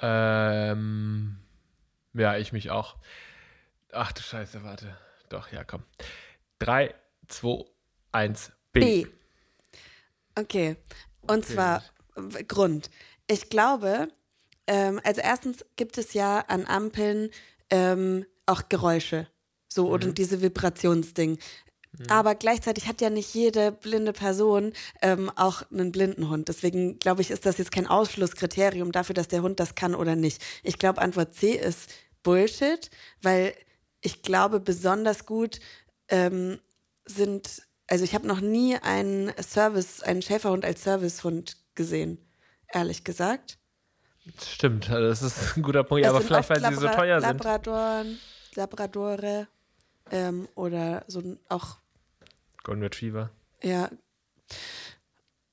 Ähm, 0.00 1.38
ja, 2.12 2.36
ich 2.36 2.52
mich 2.52 2.70
auch. 2.70 2.96
Ach 3.92 4.12
du 4.12 4.22
Scheiße, 4.22 4.64
warte. 4.64 4.96
Doch, 5.28 5.52
ja, 5.52 5.62
komm. 5.62 5.84
Drei, 6.58 6.94
2, 7.28 7.64
1, 8.12 8.52
B. 8.80 9.04
B. 9.04 9.10
Okay. 10.34 10.76
Und 11.22 11.46
zwar 11.46 11.82
w- 12.14 12.42
Grund. 12.44 12.90
Ich 13.28 13.48
glaube, 13.48 14.08
ähm, 14.66 15.00
also 15.04 15.20
erstens 15.20 15.64
gibt 15.76 15.98
es 15.98 16.12
ja 16.12 16.40
an 16.40 16.66
Ampeln 16.66 17.30
ähm, 17.70 18.26
auch 18.46 18.68
Geräusche. 18.68 19.26
So, 19.68 19.88
oder 19.90 20.12
diese 20.12 20.40
Vibrationsding. 20.40 21.38
Aber 22.08 22.34
gleichzeitig 22.34 22.86
hat 22.88 23.00
ja 23.00 23.08
nicht 23.08 23.32
jede 23.34 23.72
blinde 23.72 24.12
Person 24.12 24.74
ähm, 25.00 25.30
auch 25.34 25.62
einen 25.70 25.92
blinden 25.92 26.28
Hund. 26.28 26.48
Deswegen 26.48 26.98
glaube 26.98 27.22
ich, 27.22 27.30
ist 27.30 27.46
das 27.46 27.56
jetzt 27.56 27.72
kein 27.72 27.86
Ausschlusskriterium 27.86 28.92
dafür, 28.92 29.14
dass 29.14 29.28
der 29.28 29.42
Hund 29.42 29.60
das 29.60 29.74
kann 29.74 29.94
oder 29.94 30.14
nicht. 30.14 30.42
Ich 30.62 30.78
glaube, 30.78 31.00
Antwort 31.00 31.34
C 31.34 31.52
ist 31.52 31.90
Bullshit, 32.22 32.90
weil 33.22 33.54
ich 34.02 34.20
glaube, 34.22 34.60
besonders 34.60 35.24
gut 35.24 35.58
ähm, 36.08 36.58
sind, 37.06 37.65
also 37.88 38.04
ich 38.04 38.14
habe 38.14 38.26
noch 38.26 38.40
nie 38.40 38.76
einen 38.76 39.32
Service, 39.42 40.02
einen 40.02 40.22
Schäferhund 40.22 40.64
als 40.64 40.82
Servicehund 40.82 41.56
gesehen, 41.74 42.18
ehrlich 42.72 43.04
gesagt. 43.04 43.58
Stimmt, 44.44 44.90
also 44.90 45.08
das 45.08 45.22
ist 45.22 45.56
ein 45.56 45.62
guter 45.62 45.84
Punkt. 45.84 46.04
Es 46.04 46.10
aber 46.10 46.18
sind 46.18 46.26
vielleicht, 46.28 46.50
weil 46.50 46.64
oft 46.64 46.68
sie 46.74 46.80
so 46.80 46.86
Labra- 46.86 46.96
teuer 46.96 47.20
sind. 47.20 47.28
Labradoren, 47.28 48.18
Labradore 48.54 49.48
ähm, 50.10 50.48
oder 50.54 51.04
so 51.06 51.20
ein- 51.20 51.38
auch, 51.48 51.76
Golden 52.64 52.82
Retriever. 52.82 53.30
ja. 53.62 53.88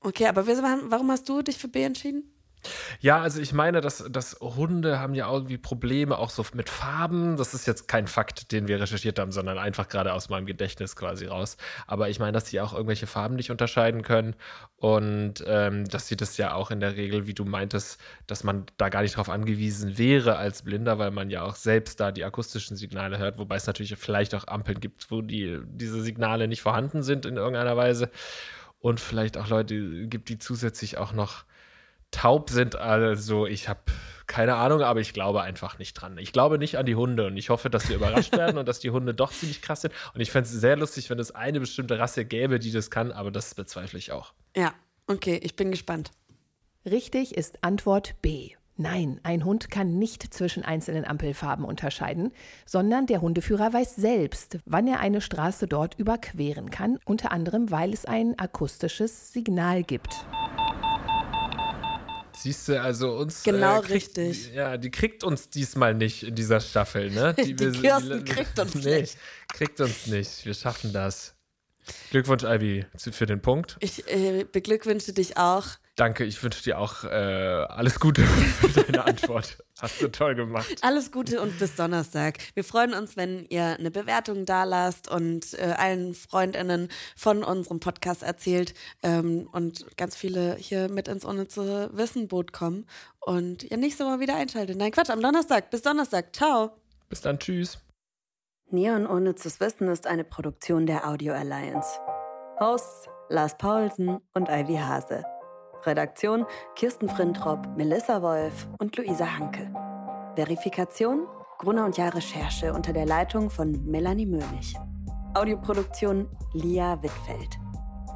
Okay, 0.00 0.26
aber 0.26 0.46
warum 0.46 1.10
hast 1.10 1.26
du 1.28 1.40
dich 1.40 1.56
für 1.56 1.68
B 1.68 1.82
entschieden? 1.82 2.30
Ja, 3.00 3.20
also 3.20 3.40
ich 3.40 3.52
meine, 3.52 3.80
dass, 3.80 4.04
dass 4.10 4.38
Hunde 4.40 4.98
haben 4.98 5.14
ja 5.14 5.30
irgendwie 5.30 5.58
Probleme 5.58 6.18
auch 6.18 6.30
so 6.30 6.44
mit 6.54 6.70
Farben. 6.70 7.36
Das 7.36 7.54
ist 7.54 7.66
jetzt 7.66 7.88
kein 7.88 8.06
Fakt, 8.06 8.52
den 8.52 8.68
wir 8.68 8.80
recherchiert 8.80 9.18
haben, 9.18 9.32
sondern 9.32 9.58
einfach 9.58 9.88
gerade 9.88 10.12
aus 10.12 10.28
meinem 10.28 10.46
Gedächtnis 10.46 10.96
quasi 10.96 11.26
raus. 11.26 11.56
Aber 11.86 12.08
ich 12.08 12.18
meine, 12.18 12.32
dass 12.32 12.48
sie 12.48 12.60
auch 12.60 12.72
irgendwelche 12.72 13.06
Farben 13.06 13.36
nicht 13.36 13.50
unterscheiden 13.50 14.02
können 14.02 14.34
und 14.76 15.44
ähm, 15.46 15.84
dass 15.86 16.08
sie 16.08 16.16
das 16.16 16.36
ja 16.36 16.54
auch 16.54 16.70
in 16.70 16.80
der 16.80 16.96
Regel, 16.96 17.26
wie 17.26 17.34
du 17.34 17.44
meintest, 17.44 18.00
dass 18.26 18.44
man 18.44 18.66
da 18.76 18.88
gar 18.88 19.02
nicht 19.02 19.16
drauf 19.16 19.28
angewiesen 19.28 19.98
wäre 19.98 20.36
als 20.36 20.62
Blinder, 20.62 20.98
weil 20.98 21.10
man 21.10 21.30
ja 21.30 21.42
auch 21.42 21.56
selbst 21.56 22.00
da 22.00 22.12
die 22.12 22.24
akustischen 22.24 22.76
Signale 22.76 23.18
hört, 23.18 23.38
wobei 23.38 23.56
es 23.56 23.66
natürlich 23.66 23.94
vielleicht 23.96 24.34
auch 24.34 24.46
Ampeln 24.46 24.80
gibt, 24.80 25.10
wo 25.10 25.22
die, 25.22 25.60
diese 25.66 26.02
Signale 26.02 26.48
nicht 26.48 26.62
vorhanden 26.62 27.02
sind 27.02 27.26
in 27.26 27.36
irgendeiner 27.36 27.76
Weise. 27.76 28.10
Und 28.78 29.00
vielleicht 29.00 29.38
auch 29.38 29.48
Leute 29.48 30.06
gibt, 30.08 30.28
die 30.28 30.38
zusätzlich 30.38 30.98
auch 30.98 31.12
noch 31.14 31.44
taub 32.14 32.50
sind. 32.50 32.76
Also 32.76 33.46
ich 33.46 33.68
habe 33.68 33.80
keine 34.26 34.54
Ahnung, 34.54 34.80
aber 34.80 35.00
ich 35.00 35.12
glaube 35.12 35.42
einfach 35.42 35.78
nicht 35.78 35.94
dran. 35.94 36.16
Ich 36.16 36.32
glaube 36.32 36.58
nicht 36.58 36.78
an 36.78 36.86
die 36.86 36.94
Hunde 36.94 37.26
und 37.26 37.36
ich 37.36 37.50
hoffe, 37.50 37.68
dass 37.68 37.88
wir 37.88 37.96
überrascht 37.96 38.32
werden 38.36 38.56
und 38.56 38.66
dass 38.66 38.80
die 38.80 38.90
Hunde 38.90 39.14
doch 39.14 39.32
ziemlich 39.32 39.60
krass 39.60 39.82
sind. 39.82 39.92
Und 40.14 40.20
ich 40.20 40.30
fände 40.30 40.48
es 40.48 40.52
sehr 40.52 40.76
lustig, 40.76 41.10
wenn 41.10 41.18
es 41.18 41.32
eine 41.32 41.60
bestimmte 41.60 41.98
Rasse 41.98 42.24
gäbe, 42.24 42.58
die 42.58 42.72
das 42.72 42.90
kann, 42.90 43.12
aber 43.12 43.30
das 43.30 43.54
bezweifle 43.54 43.98
ich 43.98 44.12
auch. 44.12 44.32
Ja, 44.56 44.72
okay, 45.06 45.38
ich 45.42 45.56
bin 45.56 45.70
gespannt. 45.70 46.10
Richtig 46.86 47.36
ist 47.36 47.62
Antwort 47.62 48.14
B. 48.22 48.52
Nein, 48.76 49.20
ein 49.22 49.44
Hund 49.44 49.70
kann 49.70 49.98
nicht 49.98 50.34
zwischen 50.34 50.64
einzelnen 50.64 51.04
Ampelfarben 51.04 51.64
unterscheiden, 51.64 52.32
sondern 52.66 53.06
der 53.06 53.20
Hundeführer 53.20 53.72
weiß 53.72 53.94
selbst, 53.94 54.58
wann 54.64 54.88
er 54.88 54.98
eine 54.98 55.20
Straße 55.20 55.68
dort 55.68 55.96
überqueren 55.98 56.70
kann, 56.70 56.98
unter 57.04 57.30
anderem 57.30 57.70
weil 57.70 57.92
es 57.92 58.04
ein 58.04 58.36
akustisches 58.36 59.32
Signal 59.32 59.84
gibt. 59.84 60.26
Siehst 62.36 62.68
du, 62.68 62.80
also 62.80 63.16
uns. 63.16 63.42
Genau 63.42 63.80
kriegt, 63.80 64.18
richtig. 64.18 64.52
Ja, 64.52 64.76
die 64.76 64.90
kriegt 64.90 65.22
uns 65.24 65.48
diesmal 65.50 65.94
nicht 65.94 66.24
in 66.24 66.34
dieser 66.34 66.60
Staffel, 66.60 67.10
ne? 67.10 67.34
Die 67.38 67.54
Kirsten 67.54 68.24
kriegt 68.24 68.58
uns 68.58 68.74
nee, 68.84 69.00
nicht. 69.02 69.18
Kriegt 69.52 69.80
uns 69.80 70.06
nicht. 70.06 70.44
Wir 70.44 70.54
schaffen 70.54 70.92
das. 70.92 71.33
Glückwunsch, 72.10 72.44
Ivy, 72.44 72.86
für 72.96 73.26
den 73.26 73.40
Punkt. 73.40 73.76
Ich 73.80 74.08
äh, 74.08 74.44
beglückwünsche 74.50 75.12
dich 75.12 75.36
auch. 75.36 75.64
Danke, 75.96 76.24
ich 76.24 76.42
wünsche 76.42 76.62
dir 76.64 76.78
auch 76.78 77.04
äh, 77.04 77.08
alles 77.08 78.00
Gute 78.00 78.22
für 78.26 78.82
deine 78.82 79.04
Antwort. 79.04 79.58
Hast 79.80 80.02
du 80.02 80.08
toll 80.08 80.34
gemacht. 80.34 80.66
Alles 80.80 81.12
Gute 81.12 81.40
und 81.40 81.56
bis 81.60 81.76
Donnerstag. 81.76 82.38
Wir 82.54 82.64
freuen 82.64 82.94
uns, 82.94 83.16
wenn 83.16 83.46
ihr 83.46 83.78
eine 83.78 83.92
Bewertung 83.92 84.44
da 84.44 84.64
lasst 84.64 85.08
und 85.08 85.54
äh, 85.54 85.74
allen 85.76 86.14
FreundInnen 86.14 86.88
von 87.14 87.44
unserem 87.44 87.78
Podcast 87.78 88.24
erzählt 88.24 88.74
ähm, 89.04 89.48
und 89.52 89.86
ganz 89.96 90.16
viele 90.16 90.56
hier 90.56 90.88
mit 90.88 91.06
ins 91.06 91.24
unnütze 91.24 91.90
Wissenboot 91.92 92.52
kommen 92.52 92.86
und 93.20 93.62
ihr 93.62 93.76
nächste 93.76 94.04
Mal 94.04 94.18
wieder 94.18 94.34
einschaltet. 94.34 94.76
Nein, 94.76 94.90
Quatsch, 94.90 95.10
am 95.10 95.20
Donnerstag. 95.20 95.70
Bis 95.70 95.82
Donnerstag. 95.82 96.34
Ciao. 96.34 96.72
Bis 97.08 97.20
dann, 97.20 97.38
tschüss. 97.38 97.83
Neon 98.70 99.06
Unnützes 99.06 99.60
Wissen 99.60 99.88
ist 99.88 100.06
eine 100.06 100.24
Produktion 100.24 100.86
der 100.86 101.06
Audio 101.06 101.34
Alliance. 101.34 102.00
Hosts 102.58 103.08
Lars 103.28 103.56
Paulsen 103.58 104.18
und 104.32 104.48
Ivy 104.48 104.76
Hase. 104.76 105.22
Redaktion 105.84 106.46
Kirsten 106.74 107.08
Frintrop, 107.08 107.66
Melissa 107.76 108.22
Wolf 108.22 108.66
und 108.78 108.96
Luisa 108.96 109.26
Hanke. 109.38 109.70
Verifikation 110.34 111.26
Gruner 111.58 111.84
und 111.84 111.98
Jahr 111.98 112.14
Recherche 112.14 112.72
unter 112.72 112.92
der 112.92 113.06
Leitung 113.06 113.50
von 113.50 113.84
Melanie 113.84 114.26
Möhlich. 114.26 114.74
Audioproduktion 115.34 116.28
Lia 116.54 117.00
Wittfeld. 117.02 117.58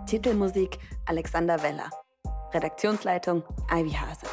Titelmusik 0.06 0.78
Alexander 1.06 1.62
Weller. 1.62 1.90
Redaktionsleitung 2.54 3.42
Ivy 3.70 3.92
Hase. 3.92 4.26